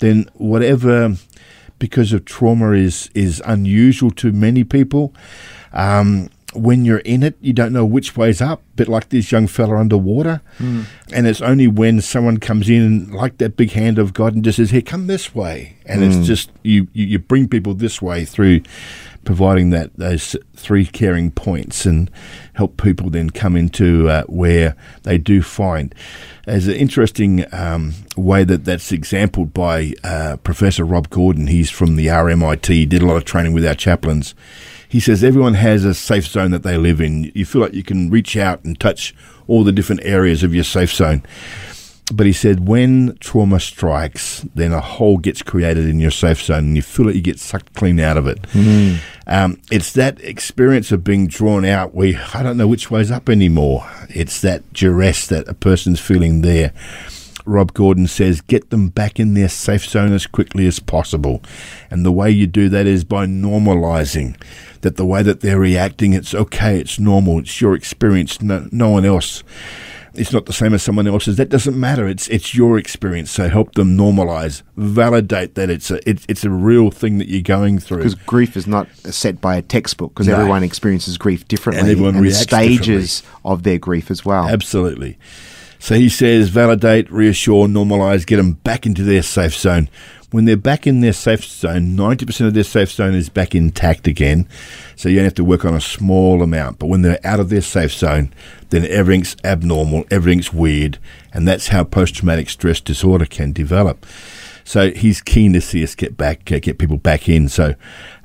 then 0.00 0.28
whatever, 0.34 1.14
because 1.78 2.12
of 2.12 2.24
trauma, 2.24 2.72
is, 2.72 3.08
is 3.14 3.40
unusual 3.44 4.10
to 4.12 4.32
many 4.32 4.64
people, 4.64 5.14
um, 5.72 6.28
when 6.56 6.84
you're 6.84 6.98
in 6.98 7.22
it, 7.22 7.36
you 7.40 7.52
don't 7.52 7.72
know 7.72 7.84
which 7.84 8.16
way's 8.16 8.40
up, 8.40 8.60
a 8.60 8.76
bit 8.76 8.88
like 8.88 9.08
this 9.08 9.30
young 9.30 9.46
fella 9.46 9.76
underwater. 9.76 10.40
Mm. 10.58 10.86
And 11.12 11.26
it's 11.26 11.40
only 11.40 11.68
when 11.68 12.00
someone 12.00 12.38
comes 12.38 12.68
in, 12.68 13.12
like 13.12 13.38
that 13.38 13.56
big 13.56 13.72
hand 13.72 13.98
of 13.98 14.12
God, 14.12 14.34
and 14.34 14.44
just 14.44 14.56
says, 14.56 14.70
Here, 14.70 14.82
come 14.82 15.06
this 15.06 15.34
way. 15.34 15.76
And 15.86 16.02
mm. 16.02 16.06
it's 16.06 16.16
hmm. 16.16 16.22
just, 16.22 16.50
you, 16.62 16.88
you, 16.92 17.06
you 17.06 17.18
bring 17.18 17.48
people 17.48 17.74
this 17.74 18.02
way 18.02 18.24
through 18.24 18.62
providing 19.24 19.70
that 19.70 19.94
those 19.96 20.36
three 20.54 20.86
caring 20.86 21.30
points 21.30 21.84
and 21.84 22.10
help 22.54 22.80
people 22.80 23.10
then 23.10 23.28
come 23.28 23.56
into 23.56 24.08
uh, 24.08 24.22
where 24.24 24.74
they 25.02 25.18
do 25.18 25.42
find. 25.42 25.94
There's 26.46 26.68
an 26.68 26.74
interesting 26.74 27.44
um, 27.52 27.92
way 28.16 28.44
that 28.44 28.64
that's 28.64 28.92
exampled 28.92 29.52
by 29.52 29.94
uh, 30.04 30.36
Professor 30.44 30.84
Rob 30.84 31.10
Gordon. 31.10 31.48
He's 31.48 31.70
from 31.70 31.96
the 31.96 32.06
RMIT, 32.06 32.66
he 32.66 32.86
did 32.86 33.02
a 33.02 33.06
lot 33.06 33.16
of 33.16 33.24
training 33.24 33.52
with 33.52 33.66
our 33.66 33.74
chaplains 33.74 34.34
he 34.88 35.00
says 35.00 35.24
everyone 35.24 35.54
has 35.54 35.84
a 35.84 35.94
safe 35.94 36.26
zone 36.26 36.50
that 36.52 36.62
they 36.62 36.76
live 36.76 37.00
in. 37.00 37.32
You 37.34 37.44
feel 37.44 37.62
like 37.62 37.74
you 37.74 37.82
can 37.82 38.10
reach 38.10 38.36
out 38.36 38.64
and 38.64 38.78
touch 38.78 39.14
all 39.46 39.64
the 39.64 39.72
different 39.72 40.02
areas 40.04 40.42
of 40.42 40.54
your 40.54 40.64
safe 40.64 40.92
zone. 40.92 41.22
But 42.12 42.26
he 42.26 42.32
said 42.32 42.68
when 42.68 43.16
trauma 43.18 43.58
strikes, 43.58 44.44
then 44.54 44.72
a 44.72 44.80
hole 44.80 45.18
gets 45.18 45.42
created 45.42 45.88
in 45.88 45.98
your 45.98 46.12
safe 46.12 46.40
zone 46.40 46.58
and 46.64 46.76
you 46.76 46.82
feel 46.82 47.06
like 47.06 47.16
you 47.16 47.20
get 47.20 47.40
sucked 47.40 47.74
clean 47.74 47.98
out 47.98 48.16
of 48.16 48.28
it. 48.28 48.40
Mm. 48.42 48.98
Um, 49.26 49.60
it's 49.72 49.92
that 49.94 50.20
experience 50.20 50.92
of 50.92 51.02
being 51.02 51.26
drawn 51.26 51.64
out 51.64 51.94
where 51.94 52.24
I 52.32 52.44
don't 52.44 52.56
know 52.56 52.68
which 52.68 52.92
way's 52.92 53.10
up 53.10 53.28
anymore. 53.28 53.90
It's 54.08 54.40
that 54.42 54.72
duress 54.72 55.26
that 55.26 55.48
a 55.48 55.54
person's 55.54 55.98
feeling 55.98 56.42
there. 56.42 56.72
Rob 57.46 57.72
Gordon 57.72 58.06
says, 58.06 58.40
get 58.40 58.70
them 58.70 58.88
back 58.88 59.18
in 59.18 59.34
their 59.34 59.48
safe 59.48 59.84
zone 59.86 60.12
as 60.12 60.26
quickly 60.26 60.66
as 60.66 60.78
possible. 60.78 61.42
And 61.90 62.04
the 62.04 62.12
way 62.12 62.30
you 62.30 62.46
do 62.46 62.68
that 62.68 62.86
is 62.86 63.04
by 63.04 63.26
normalizing 63.26 64.40
that 64.82 64.96
the 64.96 65.06
way 65.06 65.22
that 65.22 65.40
they're 65.40 65.58
reacting, 65.58 66.12
it's 66.12 66.34
okay, 66.34 66.78
it's 66.78 66.98
normal, 66.98 67.38
it's 67.38 67.60
your 67.60 67.74
experience, 67.74 68.42
no, 68.42 68.68
no 68.70 68.90
one 68.90 69.04
else 69.04 69.42
it's 70.18 70.32
not 70.32 70.46
the 70.46 70.52
same 70.52 70.74
as 70.74 70.82
someone 70.82 71.06
else's. 71.06 71.36
That 71.36 71.48
doesn't 71.48 71.78
matter. 71.78 72.08
It's 72.08 72.28
it's 72.28 72.54
your 72.54 72.78
experience. 72.78 73.30
So 73.30 73.48
help 73.48 73.74
them 73.74 73.96
normalize, 73.96 74.62
validate 74.76 75.54
that 75.54 75.70
it's 75.70 75.90
a 75.90 76.08
it's, 76.08 76.24
it's 76.28 76.44
a 76.44 76.50
real 76.50 76.90
thing 76.90 77.18
that 77.18 77.28
you're 77.28 77.42
going 77.42 77.78
through. 77.78 77.98
Because 77.98 78.14
grief 78.14 78.56
is 78.56 78.66
not 78.66 78.88
set 79.04 79.40
by 79.40 79.56
a 79.56 79.62
textbook. 79.62 80.14
Because 80.14 80.28
No. 80.28 80.36
everyone 80.36 80.62
experiences 80.62 81.18
grief 81.18 81.46
differently, 81.48 81.80
And 81.80 81.90
everyone 81.90 82.14
the 82.14 82.22
reacts 82.22 82.40
stages 82.40 83.22
of 83.44 83.62
their 83.62 83.78
grief 83.78 84.10
as 84.10 84.24
well. 84.24 84.48
Absolutely. 84.48 85.18
So 85.78 85.94
he 85.94 86.08
says, 86.08 86.48
validate, 86.48 87.10
reassure, 87.10 87.66
normalize, 87.66 88.26
get 88.26 88.36
them 88.36 88.52
back 88.52 88.86
into 88.86 89.02
their 89.02 89.22
safe 89.22 89.54
zone. 89.54 89.88
When 90.30 90.44
they're 90.44 90.56
back 90.56 90.86
in 90.86 91.00
their 91.00 91.12
safe 91.12 91.44
zone, 91.44 91.96
90% 91.96 92.46
of 92.46 92.54
their 92.54 92.64
safe 92.64 92.90
zone 92.90 93.14
is 93.14 93.28
back 93.28 93.54
intact 93.54 94.08
again. 94.08 94.48
So 94.96 95.08
you 95.08 95.18
only 95.18 95.24
have 95.24 95.34
to 95.34 95.44
work 95.44 95.64
on 95.64 95.74
a 95.74 95.80
small 95.80 96.42
amount. 96.42 96.78
But 96.78 96.88
when 96.88 97.02
they're 97.02 97.24
out 97.24 97.40
of 97.40 97.48
their 97.48 97.60
safe 97.60 97.92
zone, 97.92 98.34
then 98.70 98.84
everything's 98.86 99.36
abnormal, 99.44 100.04
everything's 100.10 100.52
weird. 100.52 100.98
And 101.32 101.46
that's 101.46 101.68
how 101.68 101.84
post 101.84 102.16
traumatic 102.16 102.50
stress 102.50 102.80
disorder 102.80 103.26
can 103.26 103.52
develop. 103.52 104.04
So 104.66 104.90
he's 104.90 105.22
keen 105.22 105.52
to 105.52 105.60
see 105.60 105.84
us 105.84 105.94
get 105.94 106.16
back, 106.16 106.50
uh, 106.50 106.58
get 106.58 106.78
people 106.78 106.96
back 106.96 107.28
in. 107.28 107.48
So 107.48 107.76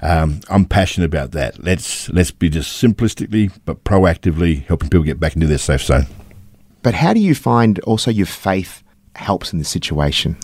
um, 0.02 0.42
I'm 0.50 0.66
passionate 0.66 1.06
about 1.06 1.32
that. 1.34 1.64
Let's 1.64 2.10
let's 2.10 2.32
be 2.32 2.50
just 2.50 2.82
simplistically 2.82 3.52
but 3.64 3.84
proactively 3.84 4.66
helping 4.66 4.90
people 4.90 5.04
get 5.04 5.20
back 5.20 5.36
into 5.36 5.46
their 5.46 5.60
safe 5.60 5.84
zone. 5.84 6.08
But 6.84 6.94
how 6.96 7.14
do 7.14 7.20
you 7.20 7.36
find 7.36 7.80
also 7.82 8.12
your 8.12 8.26
faith 8.26 8.84
helps 9.16 9.54
in 9.54 9.60
this 9.60 9.70
situation? 9.70 10.38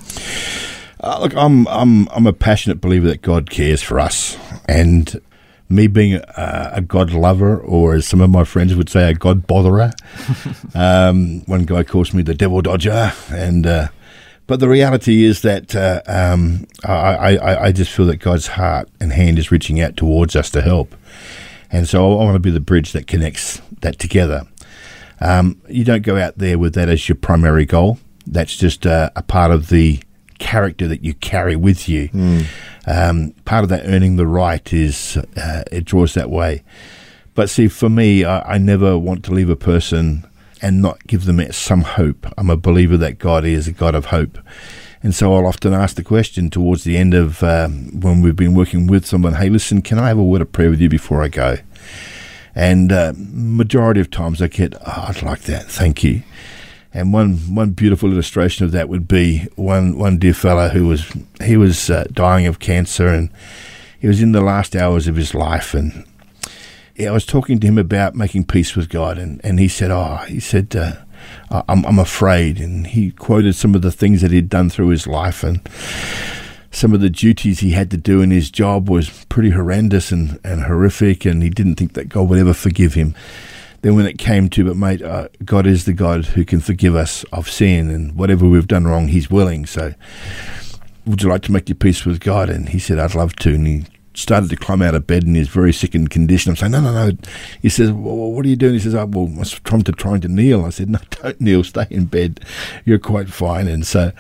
Uh, 1.00 1.20
look, 1.22 1.36
I'm 1.36 1.68
I'm 1.68 2.08
I'm 2.10 2.28
a 2.28 2.34
passionate 2.34 2.82
believer 2.82 3.08
that 3.08 3.22
God 3.22 3.50
cares 3.50 3.82
for 3.82 4.00
us, 4.00 4.38
and 4.68 5.22
me 5.70 5.88
being 5.88 6.16
a, 6.16 6.72
a 6.76 6.82
God 6.82 7.12
lover, 7.12 7.60
or 7.60 7.96
as 7.96 8.08
some 8.08 8.22
of 8.22 8.30
my 8.30 8.44
friends 8.44 8.76
would 8.76 8.90
say, 8.90 9.10
a 9.10 9.14
God 9.14 9.48
botherer. 9.48 9.94
um, 10.76 11.42
one 11.46 11.66
guy 11.66 11.84
calls 11.84 12.14
me 12.14 12.24
the 12.24 12.34
devil 12.34 12.62
dodger, 12.62 13.14
and 13.30 13.68
uh, 13.68 13.88
but 14.48 14.60
the 14.60 14.70
reality 14.70 15.24
is 15.24 15.42
that 15.44 15.76
uh, 15.76 16.02
um, 16.08 16.66
I, 16.84 17.38
I 17.38 17.66
I 17.66 17.72
just 17.72 17.92
feel 17.92 18.08
that 18.08 18.18
God's 18.18 18.48
heart 18.48 18.90
and 19.00 19.14
hand 19.14 19.38
is 19.38 19.52
reaching 19.52 19.80
out 19.80 19.98
towards 19.98 20.36
us 20.36 20.50
to 20.52 20.62
help, 20.62 20.96
and 21.72 21.88
so 21.88 22.20
I 22.20 22.24
want 22.24 22.36
to 22.36 22.40
be 22.40 22.52
the 22.52 22.60
bridge 22.60 22.94
that 22.94 23.06
connects 23.06 23.62
that 23.82 24.00
together. 24.00 24.48
Um, 25.20 25.62
you 25.68 25.84
don't 25.84 26.04
go 26.04 26.18
out 26.18 26.38
there 26.38 26.60
with 26.60 26.74
that 26.76 26.90
as 26.90 27.08
your 27.10 27.16
primary 27.16 27.66
goal. 27.66 28.00
That's 28.26 28.56
just 28.56 28.86
uh, 28.86 29.10
a 29.16 29.24
part 29.24 29.52
of 29.52 29.70
the 29.70 30.02
character 30.40 30.88
that 30.88 31.04
you 31.04 31.14
carry 31.16 31.56
with 31.56 31.90
you. 31.90 32.10
Um, 32.86 33.32
part 33.46 33.64
of 33.64 33.70
that 33.70 33.86
earning 33.86 34.16
the 34.18 34.28
right 34.28 34.72
is 34.72 35.18
uh, 35.36 35.64
it 35.72 35.86
draws 35.86 36.14
that 36.14 36.30
way. 36.30 36.64
But 37.34 37.50
see, 37.50 37.68
for 37.68 37.90
me, 37.90 38.24
I, 38.24 38.56
I 38.56 38.58
never 38.58 38.98
want 38.98 39.24
to 39.26 39.32
leave 39.32 39.50
a 39.50 39.56
person 39.56 40.26
and 40.62 40.82
not 40.82 41.06
give 41.08 41.26
them 41.26 41.40
some 41.52 41.82
hope. 41.82 42.28
I'm 42.38 42.50
a 42.50 42.58
believer 42.58 42.98
that 42.98 43.20
God 43.20 43.46
is 43.46 43.68
a 43.68 43.72
God 43.72 43.96
of 43.96 44.06
hope. 44.06 44.38
And 45.04 45.14
so 45.14 45.36
I'll 45.36 45.46
often 45.46 45.74
ask 45.74 45.96
the 45.96 46.04
question 46.04 46.50
towards 46.50 46.84
the 46.84 46.98
end 46.98 47.14
of 47.14 47.44
um, 47.44 48.00
when 48.00 48.22
we've 48.22 48.36
been 48.36 48.56
working 48.56 48.88
with 48.88 49.06
someone, 49.06 49.34
hey, 49.34 49.50
listen, 49.50 49.82
can 49.82 50.00
I 50.00 50.08
have 50.08 50.18
a 50.18 50.24
word 50.24 50.42
of 50.42 50.52
prayer 50.52 50.70
with 50.72 50.82
you 50.82 50.90
before 50.90 51.22
I 51.22 51.28
go? 51.28 51.58
And 52.58 52.92
uh, 52.92 53.14
majority 53.16 54.02
of 54.02 54.10
times 54.10 54.42
I 54.42 54.48
get, 54.48 54.74
oh, 54.74 55.06
I'd 55.10 55.22
like 55.22 55.42
that, 55.42 55.68
thank 55.68 56.04
you. 56.04 56.24
And 56.92 57.14
one, 57.14 57.36
one 57.54 57.70
beautiful 57.70 58.12
illustration 58.12 58.66
of 58.66 58.72
that 58.72 58.90
would 58.90 59.08
be 59.08 59.48
one, 59.56 59.96
one 60.00 60.18
dear 60.18 60.34
fellow 60.34 60.70
who 60.70 60.88
was 60.88 61.16
he 61.44 61.56
was 61.56 61.92
uh, 61.92 62.06
dying 62.12 62.48
of 62.48 62.58
cancer 62.58 63.10
and 63.10 63.30
he 64.00 64.08
was 64.08 64.24
in 64.24 64.32
the 64.32 64.42
last 64.42 64.76
hours 64.76 65.08
of 65.08 65.18
his 65.18 65.36
life 65.36 65.76
and 65.76 66.04
yeah, 66.96 67.10
I 67.10 67.12
was 67.12 67.28
talking 67.28 67.60
to 67.60 67.68
him 67.68 67.78
about 67.78 68.16
making 68.16 68.46
peace 68.46 68.76
with 68.76 68.90
God 68.90 69.20
and, 69.20 69.40
and 69.44 69.60
he 69.60 69.68
said 69.68 69.92
oh 69.92 70.24
he 70.28 70.40
said 70.40 70.76
uh, 70.76 70.94
I'm, 71.52 71.86
I'm 71.86 72.00
afraid 72.00 72.60
and 72.60 72.88
he 72.88 73.12
quoted 73.12 73.54
some 73.54 73.76
of 73.76 73.84
the 73.84 73.92
things 73.92 74.22
that 74.22 74.32
he'd 74.32 74.50
done 74.50 74.72
through 74.72 74.88
his 74.88 75.06
life 75.06 75.44
and 75.44 75.62
some 76.72 76.94
of 76.94 77.02
the 77.02 77.10
duties 77.10 77.60
he 77.60 77.72
had 77.72 77.90
to 77.92 77.98
do 77.98 78.22
in 78.22 78.32
his 78.32 78.52
job 78.52 78.90
was 78.90 79.26
pretty 79.26 79.52
horrendous 79.52 80.12
and, 80.12 80.40
and 80.44 80.64
horrific 80.64 81.26
and 81.26 81.42
he 81.42 81.50
didn't 81.50 81.76
think 81.76 81.94
that 81.94 82.10
God 82.10 82.30
would 82.30 82.40
ever 82.40 82.54
forgive 82.54 82.94
him 82.94 83.16
then 83.82 83.96
when 83.96 84.08
it 84.08 84.18
came 84.18 84.50
to, 84.50 84.66
but 84.66 84.76
mate, 84.76 85.02
uh, 85.02 85.28
God 85.46 85.68
is 85.68 85.86
the 85.86 85.94
God 85.94 86.26
who 86.26 86.44
can 86.44 86.60
forgive 86.60 86.96
us 86.96 87.24
of 87.26 87.50
sin 87.50 87.90
and 87.90 88.16
whatever 88.16 88.48
we've 88.48 88.68
done 88.68 88.86
wrong, 88.86 89.08
He's 89.08 89.30
willing. 89.30 89.66
So, 89.66 89.94
would 91.06 91.22
you 91.22 91.30
like 91.30 91.44
to 91.44 91.52
make 91.52 91.70
your 91.70 91.76
peace 91.76 92.06
with 92.06 92.20
God? 92.20 92.50
And 92.50 92.70
he 92.70 92.80
said, 92.80 93.00
I'd 93.00 93.16
love 93.16 93.36
to. 93.38 93.54
And 93.54 93.66
he 93.66 93.86
started 94.14 94.50
to 94.50 94.56
climb 94.56 94.82
out 94.82 94.96
of 94.96 95.08
bed 95.08 95.24
in 95.24 95.36
his 95.36 95.48
very 95.48 95.72
sickened 95.72 96.10
condition. 96.10 96.50
I'm 96.50 96.56
saying, 96.58 96.72
no, 96.72 96.82
no, 96.82 96.92
no. 96.92 97.18
He 97.62 97.70
says, 97.70 97.92
well, 97.92 98.32
what 98.32 98.46
are 98.46 98.50
you 98.50 98.56
doing? 98.56 98.74
He 98.74 98.80
says, 98.80 98.96
oh, 98.96 99.06
well, 99.06 99.32
I 99.36 99.40
was 99.40 99.52
trying 99.52 99.84
to, 99.84 99.92
trying 99.92 100.22
to 100.22 100.28
kneel. 100.28 100.66
I 100.66 100.70
said, 100.70 100.90
no, 100.90 101.00
don't 101.22 101.40
kneel. 101.40 101.64
Stay 101.64 101.88
in 101.90 102.06
bed. 102.06 102.42
You're 102.84 103.00
quite 103.00 103.30
fine. 103.30 103.68
And 103.68 103.86
so 103.86 104.12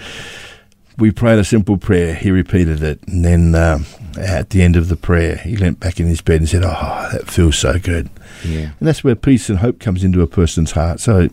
we 0.97 1.11
prayed 1.11 1.39
a 1.39 1.43
simple 1.43 1.77
prayer. 1.77 2.15
He 2.15 2.31
repeated 2.31 2.81
it. 2.81 2.99
And 3.07 3.23
then 3.23 3.55
um, 3.55 3.85
at 4.17 4.49
the 4.49 4.61
end 4.61 4.75
of 4.75 4.89
the 4.89 4.95
prayer, 4.95 5.37
he 5.37 5.55
leant 5.55 5.79
back 5.79 5.99
in 5.99 6.07
his 6.07 6.21
bed 6.21 6.41
and 6.41 6.49
said, 6.49 6.63
oh, 6.63 7.09
that 7.11 7.29
feels 7.29 7.57
so 7.57 7.77
good. 7.79 8.09
Yeah. 8.43 8.71
And 8.79 8.87
that's 8.87 9.03
where 9.03 9.15
peace 9.15 9.49
and 9.49 9.59
hope 9.59 9.79
comes 9.79 10.03
into 10.03 10.21
a 10.21 10.27
person's 10.27 10.71
heart. 10.71 10.99
So, 10.99 11.29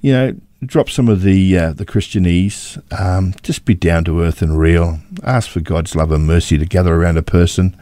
you 0.00 0.12
know, 0.12 0.34
drop 0.64 0.90
some 0.90 1.08
of 1.08 1.22
the 1.22 1.56
uh, 1.56 1.72
the 1.72 1.86
Christianese. 1.86 2.82
Um, 2.98 3.34
just 3.42 3.64
be 3.64 3.74
down 3.74 4.04
to 4.04 4.22
earth 4.22 4.42
and 4.42 4.58
real. 4.58 5.00
Ask 5.22 5.50
for 5.50 5.60
God's 5.60 5.94
love 5.94 6.10
and 6.10 6.26
mercy 6.26 6.58
to 6.58 6.66
gather 6.66 6.94
around 6.94 7.16
a 7.16 7.22
person, 7.22 7.76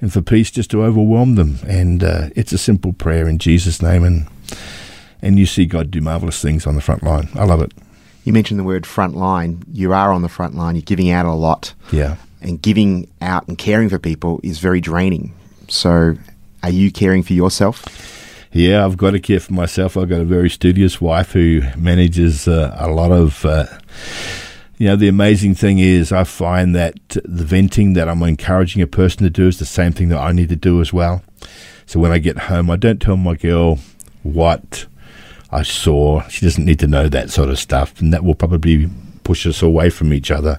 and 0.00 0.12
for 0.12 0.22
peace 0.22 0.50
just 0.50 0.70
to 0.72 0.82
overwhelm 0.82 1.36
them. 1.36 1.58
And 1.66 2.02
uh, 2.02 2.28
it's 2.34 2.52
a 2.52 2.58
simple 2.58 2.92
prayer 2.92 3.28
in 3.28 3.38
Jesus' 3.38 3.80
name, 3.80 4.04
and 4.04 4.26
and 5.22 5.38
you 5.38 5.46
see 5.46 5.66
God 5.66 5.90
do 5.90 6.00
marvelous 6.00 6.42
things 6.42 6.66
on 6.66 6.74
the 6.74 6.80
front 6.80 7.02
line. 7.02 7.28
I 7.34 7.44
love 7.44 7.62
it. 7.62 7.72
You 8.24 8.32
mentioned 8.32 8.60
the 8.60 8.64
word 8.64 8.86
front 8.86 9.16
line. 9.16 9.62
You 9.72 9.92
are 9.92 10.12
on 10.12 10.22
the 10.22 10.28
front 10.28 10.54
line. 10.54 10.76
You're 10.76 10.82
giving 10.82 11.10
out 11.10 11.26
a 11.26 11.32
lot. 11.32 11.74
Yeah. 11.90 12.16
And 12.40 12.60
giving 12.60 13.08
out 13.20 13.46
and 13.48 13.56
caring 13.58 13.88
for 13.88 13.98
people 13.98 14.40
is 14.42 14.58
very 14.58 14.80
draining. 14.80 15.34
So, 15.68 16.16
are 16.62 16.70
you 16.70 16.92
caring 16.92 17.22
for 17.22 17.32
yourself? 17.32 17.84
Yeah, 18.52 18.84
I've 18.84 18.96
got 18.96 19.12
to 19.12 19.20
care 19.20 19.40
for 19.40 19.54
myself. 19.54 19.96
I've 19.96 20.08
got 20.08 20.20
a 20.20 20.24
very 20.24 20.50
studious 20.50 21.00
wife 21.00 21.32
who 21.32 21.62
manages 21.76 22.46
uh, 22.46 22.76
a 22.78 22.90
lot 22.90 23.10
of. 23.10 23.44
Uh, 23.44 23.66
you 24.78 24.88
know, 24.88 24.96
the 24.96 25.08
amazing 25.08 25.54
thing 25.54 25.78
is, 25.78 26.10
I 26.12 26.24
find 26.24 26.74
that 26.74 26.96
the 27.10 27.44
venting 27.44 27.92
that 27.92 28.08
I'm 28.08 28.22
encouraging 28.22 28.82
a 28.82 28.86
person 28.86 29.22
to 29.22 29.30
do 29.30 29.46
is 29.46 29.58
the 29.58 29.64
same 29.64 29.92
thing 29.92 30.08
that 30.08 30.18
I 30.18 30.32
need 30.32 30.48
to 30.48 30.56
do 30.56 30.80
as 30.80 30.92
well. 30.92 31.22
So 31.86 32.00
when 32.00 32.10
I 32.10 32.18
get 32.18 32.36
home, 32.38 32.68
I 32.68 32.76
don't 32.76 33.00
tell 33.00 33.16
my 33.16 33.34
girl 33.34 33.78
what 34.22 34.86
I 35.52 35.62
saw. 35.62 36.26
She 36.28 36.44
doesn't 36.46 36.64
need 36.64 36.78
to 36.80 36.86
know 36.86 37.08
that 37.08 37.30
sort 37.30 37.50
of 37.50 37.58
stuff, 37.58 38.00
and 38.00 38.12
that 38.12 38.24
will 38.24 38.34
probably 38.34 38.88
push 39.22 39.46
us 39.46 39.62
away 39.62 39.90
from 39.90 40.12
each 40.12 40.30
other. 40.30 40.58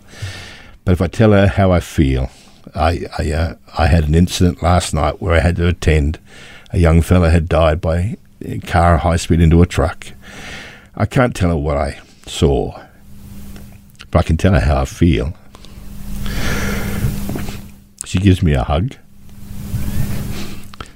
But 0.86 0.92
if 0.92 1.02
I 1.02 1.08
tell 1.08 1.32
her 1.32 1.48
how 1.48 1.72
I 1.72 1.80
feel, 1.80 2.30
I 2.76 3.08
I, 3.18 3.32
uh, 3.32 3.56
I 3.78 3.88
had 3.88 4.08
an 4.08 4.16
incident 4.16 4.62
last 4.62 4.94
night 4.94 5.22
where 5.22 5.34
I 5.34 5.40
had 5.40 5.56
to 5.58 5.68
attend. 5.68 6.20
A 6.72 6.80
young 6.80 7.02
fella 7.02 7.30
had 7.30 7.50
died 7.50 7.82
by 7.82 8.18
car 8.66 8.98
high 8.98 9.16
speed 9.16 9.42
into 9.42 9.62
a 9.62 9.66
truck. 9.66 10.08
I 10.96 11.06
can't 11.06 11.36
tell 11.36 11.50
her 11.50 11.58
what 11.58 11.78
I 11.78 12.00
saw, 12.26 12.80
but 14.12 14.20
I 14.20 14.24
can 14.24 14.38
tell 14.38 14.54
her 14.54 14.60
how 14.60 14.82
I 14.82 14.86
feel. 14.86 15.34
She 18.06 18.20
gives 18.20 18.44
me 18.44 18.54
a 18.54 18.64
hug. 18.64 18.96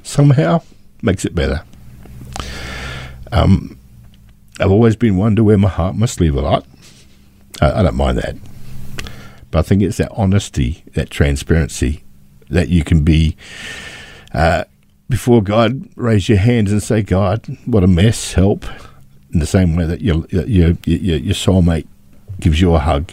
Somehow 0.04 0.62
makes 1.02 1.26
it 1.26 1.34
better. 1.34 1.64
Um, 3.32 3.77
I've 4.60 4.72
always 4.72 4.96
been 4.96 5.18
one 5.18 5.36
to 5.36 5.44
wear 5.44 5.58
my 5.58 5.70
heart 5.70 5.94
on 5.94 6.00
my 6.00 6.06
sleeve 6.06 6.36
a 6.36 6.42
lot. 6.42 6.66
I, 7.62 7.80
I 7.80 7.84
don't 7.84 7.96
mind 7.96 8.18
that. 8.18 8.36
But 9.52 9.60
I 9.60 9.62
think 9.62 9.82
it's 9.82 9.98
that 9.98 10.12
honesty, 10.12 10.84
that 10.94 11.10
transparency, 11.10 12.04
that 12.50 12.70
you 12.70 12.84
can 12.84 13.04
be 13.04 13.38
uh, 14.34 14.66
before 15.10 15.42
God, 15.42 15.88
raise 15.96 16.28
your 16.28 16.38
hands 16.38 16.72
and 16.72 16.84
say, 16.84 17.02
God, 17.02 17.46
what 17.66 17.84
a 17.84 17.88
mess, 17.88 18.34
help. 18.34 18.66
In 19.34 19.40
the 19.40 19.46
same 19.46 19.76
way 19.76 19.86
that 19.86 20.02
your, 20.02 20.26
your, 20.30 20.46
your, 20.46 21.18
your 21.18 21.34
soulmate 21.34 21.88
gives 22.40 22.62
you 22.62 22.74
a 22.74 22.80
hug. 22.80 23.12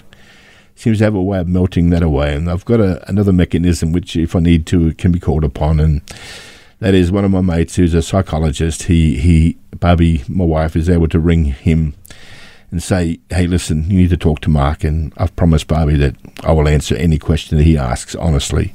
Seems 0.76 0.98
to 0.98 1.04
have 1.04 1.14
a 1.14 1.22
way 1.22 1.38
of 1.38 1.48
melting 1.48 1.90
that 1.90 2.02
away. 2.02 2.34
And 2.34 2.50
I've 2.50 2.64
got 2.64 2.80
a, 2.80 3.08
another 3.08 3.32
mechanism 3.32 3.92
which, 3.92 4.16
if 4.16 4.34
I 4.34 4.40
need 4.40 4.66
to, 4.66 4.92
can 4.94 5.12
be 5.12 5.20
called 5.20 5.44
upon. 5.44 5.80
And 5.80 6.02
that 6.84 6.92
is 6.92 7.10
one 7.10 7.24
of 7.24 7.30
my 7.30 7.40
mates 7.40 7.76
who's 7.76 7.94
a 7.94 8.02
psychologist. 8.02 8.82
He, 8.82 9.16
he, 9.16 9.56
Barbie, 9.80 10.22
my 10.28 10.44
wife, 10.44 10.76
is 10.76 10.90
able 10.90 11.08
to 11.08 11.18
ring 11.18 11.46
him 11.46 11.94
and 12.70 12.82
say, 12.82 13.20
"Hey, 13.30 13.46
listen, 13.46 13.88
you 13.88 13.96
need 13.96 14.10
to 14.10 14.18
talk 14.18 14.40
to 14.40 14.50
Mark." 14.50 14.84
And 14.84 15.10
I've 15.16 15.34
promised 15.34 15.66
Barbie 15.66 15.96
that 15.96 16.14
I 16.42 16.52
will 16.52 16.68
answer 16.68 16.94
any 16.96 17.18
question 17.18 17.56
that 17.56 17.64
he 17.64 17.78
asks 17.78 18.14
honestly. 18.14 18.74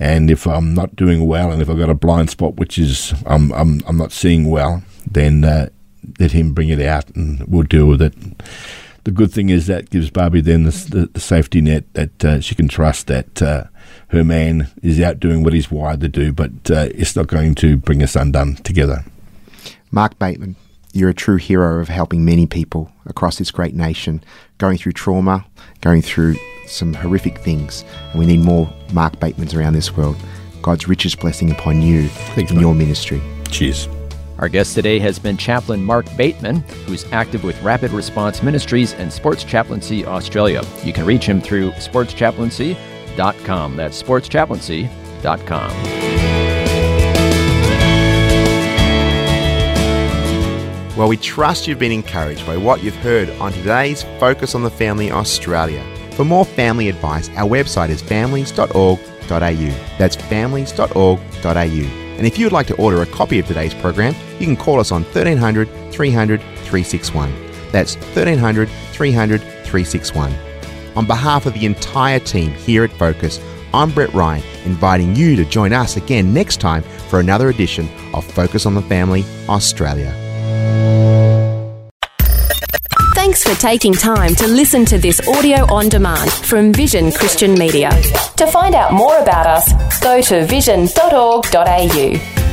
And 0.00 0.30
if 0.30 0.46
I'm 0.46 0.72
not 0.72 0.96
doing 0.96 1.26
well, 1.26 1.52
and 1.52 1.60
if 1.60 1.68
I've 1.68 1.76
got 1.76 1.90
a 1.90 1.94
blind 1.94 2.30
spot, 2.30 2.56
which 2.56 2.78
is 2.78 3.12
I'm 3.26 3.52
I'm, 3.52 3.82
I'm 3.86 3.98
not 3.98 4.12
seeing 4.12 4.48
well, 4.48 4.82
then 5.06 5.44
uh, 5.44 5.68
let 6.18 6.32
him 6.32 6.54
bring 6.54 6.70
it 6.70 6.80
out, 6.80 7.10
and 7.10 7.46
we'll 7.46 7.64
deal 7.64 7.88
with 7.88 8.00
it. 8.00 8.14
The 9.04 9.10
good 9.10 9.32
thing 9.32 9.50
is 9.50 9.66
that 9.66 9.90
gives 9.90 10.08
Barbie 10.08 10.40
then 10.40 10.64
the, 10.64 10.70
the, 10.70 11.10
the 11.12 11.20
safety 11.20 11.60
net 11.60 11.92
that 11.92 12.24
uh, 12.24 12.40
she 12.40 12.54
can 12.54 12.68
trust 12.68 13.06
that 13.08 13.42
uh, 13.42 13.64
her 14.08 14.24
man 14.24 14.68
is 14.82 15.00
out 15.00 15.20
doing 15.20 15.42
what 15.42 15.52
he's 15.52 15.70
wired 15.70 16.00
to 16.00 16.08
do, 16.08 16.32
but 16.32 16.50
uh, 16.70 16.88
it's 16.92 17.14
not 17.14 17.26
going 17.26 17.54
to 17.56 17.76
bring 17.76 18.02
us 18.02 18.16
undone 18.16 18.56
together. 18.56 19.04
Mark 19.90 20.18
Bateman, 20.18 20.56
you're 20.92 21.10
a 21.10 21.14
true 21.14 21.36
hero 21.36 21.80
of 21.80 21.88
helping 21.88 22.24
many 22.24 22.46
people 22.46 22.90
across 23.06 23.36
this 23.38 23.50
great 23.50 23.74
nation 23.74 24.22
going 24.58 24.78
through 24.78 24.92
trauma, 24.92 25.46
going 25.80 26.02
through 26.02 26.36
some 26.66 26.94
horrific 26.94 27.38
things. 27.38 27.84
And 28.10 28.18
we 28.18 28.26
need 28.26 28.40
more 28.40 28.72
Mark 28.92 29.16
Batemans 29.16 29.56
around 29.56 29.74
this 29.74 29.96
world. 29.96 30.16
God's 30.62 30.88
richest 30.88 31.20
blessing 31.20 31.50
upon 31.50 31.82
you 31.82 32.08
Thanks, 32.08 32.50
in 32.50 32.56
mate. 32.56 32.62
your 32.62 32.74
ministry. 32.74 33.22
Cheers. 33.50 33.88
Our 34.38 34.48
guest 34.48 34.74
today 34.74 34.98
has 35.00 35.18
been 35.18 35.36
Chaplain 35.36 35.84
Mark 35.84 36.06
Bateman, 36.16 36.60
who's 36.86 37.04
active 37.12 37.42
with 37.42 37.60
Rapid 37.62 37.90
Response 37.90 38.42
Ministries 38.42 38.92
and 38.94 39.12
Sports 39.12 39.44
Chaplaincy 39.44 40.06
Australia. 40.06 40.62
You 40.84 40.92
can 40.92 41.04
reach 41.04 41.24
him 41.24 41.40
through 41.40 41.72
sportschaplaincy.com. 43.18 43.76
That's 43.76 44.02
sportschaplaincy.com. 44.02 45.72
Well, 50.96 51.08
we 51.08 51.16
trust 51.16 51.68
you've 51.68 51.78
been 51.78 51.92
encouraged 51.92 52.44
by 52.44 52.56
what 52.56 52.82
you've 52.82 52.96
heard 52.96 53.30
on 53.38 53.52
today's 53.52 54.02
Focus 54.18 54.56
on 54.56 54.64
the 54.64 54.70
Family 54.70 55.12
Australia. 55.12 55.84
For 56.12 56.24
more 56.24 56.44
family 56.44 56.88
advice, 56.88 57.28
our 57.30 57.48
website 57.48 57.90
is 57.90 58.02
families.org.au. 58.02 58.98
That's 59.98 60.16
families.org.au. 60.16 62.04
And 62.18 62.26
if 62.26 62.36
you 62.36 62.46
would 62.46 62.52
like 62.52 62.66
to 62.66 62.74
order 62.76 63.02
a 63.02 63.06
copy 63.06 63.38
of 63.38 63.46
today's 63.46 63.74
program, 63.74 64.12
you 64.40 64.46
can 64.46 64.56
call 64.56 64.80
us 64.80 64.90
on 64.90 65.04
1300 65.04 65.68
300 65.92 66.40
361. 66.40 67.32
That's 67.70 67.94
1300 67.94 68.68
300 68.68 69.40
361. 69.40 70.47
On 70.98 71.06
behalf 71.06 71.46
of 71.46 71.54
the 71.54 71.64
entire 71.64 72.18
team 72.18 72.50
here 72.50 72.82
at 72.82 72.90
Focus, 72.90 73.38
I'm 73.72 73.92
Brett 73.92 74.12
Ryan, 74.12 74.42
inviting 74.64 75.14
you 75.14 75.36
to 75.36 75.44
join 75.44 75.72
us 75.72 75.96
again 75.96 76.34
next 76.34 76.60
time 76.60 76.82
for 76.82 77.20
another 77.20 77.50
edition 77.50 77.88
of 78.12 78.24
Focus 78.24 78.66
on 78.66 78.74
the 78.74 78.82
Family 78.82 79.24
Australia. 79.48 80.12
Thanks 83.14 83.44
for 83.44 83.54
taking 83.60 83.92
time 83.92 84.34
to 84.34 84.48
listen 84.48 84.84
to 84.86 84.98
this 84.98 85.20
audio 85.28 85.72
on 85.72 85.88
demand 85.88 86.32
from 86.32 86.72
Vision 86.72 87.12
Christian 87.12 87.54
Media. 87.54 87.90
To 88.36 88.48
find 88.48 88.74
out 88.74 88.92
more 88.92 89.18
about 89.18 89.46
us, 89.46 90.00
go 90.00 90.20
to 90.20 90.46
vision.org.au. 90.46 92.47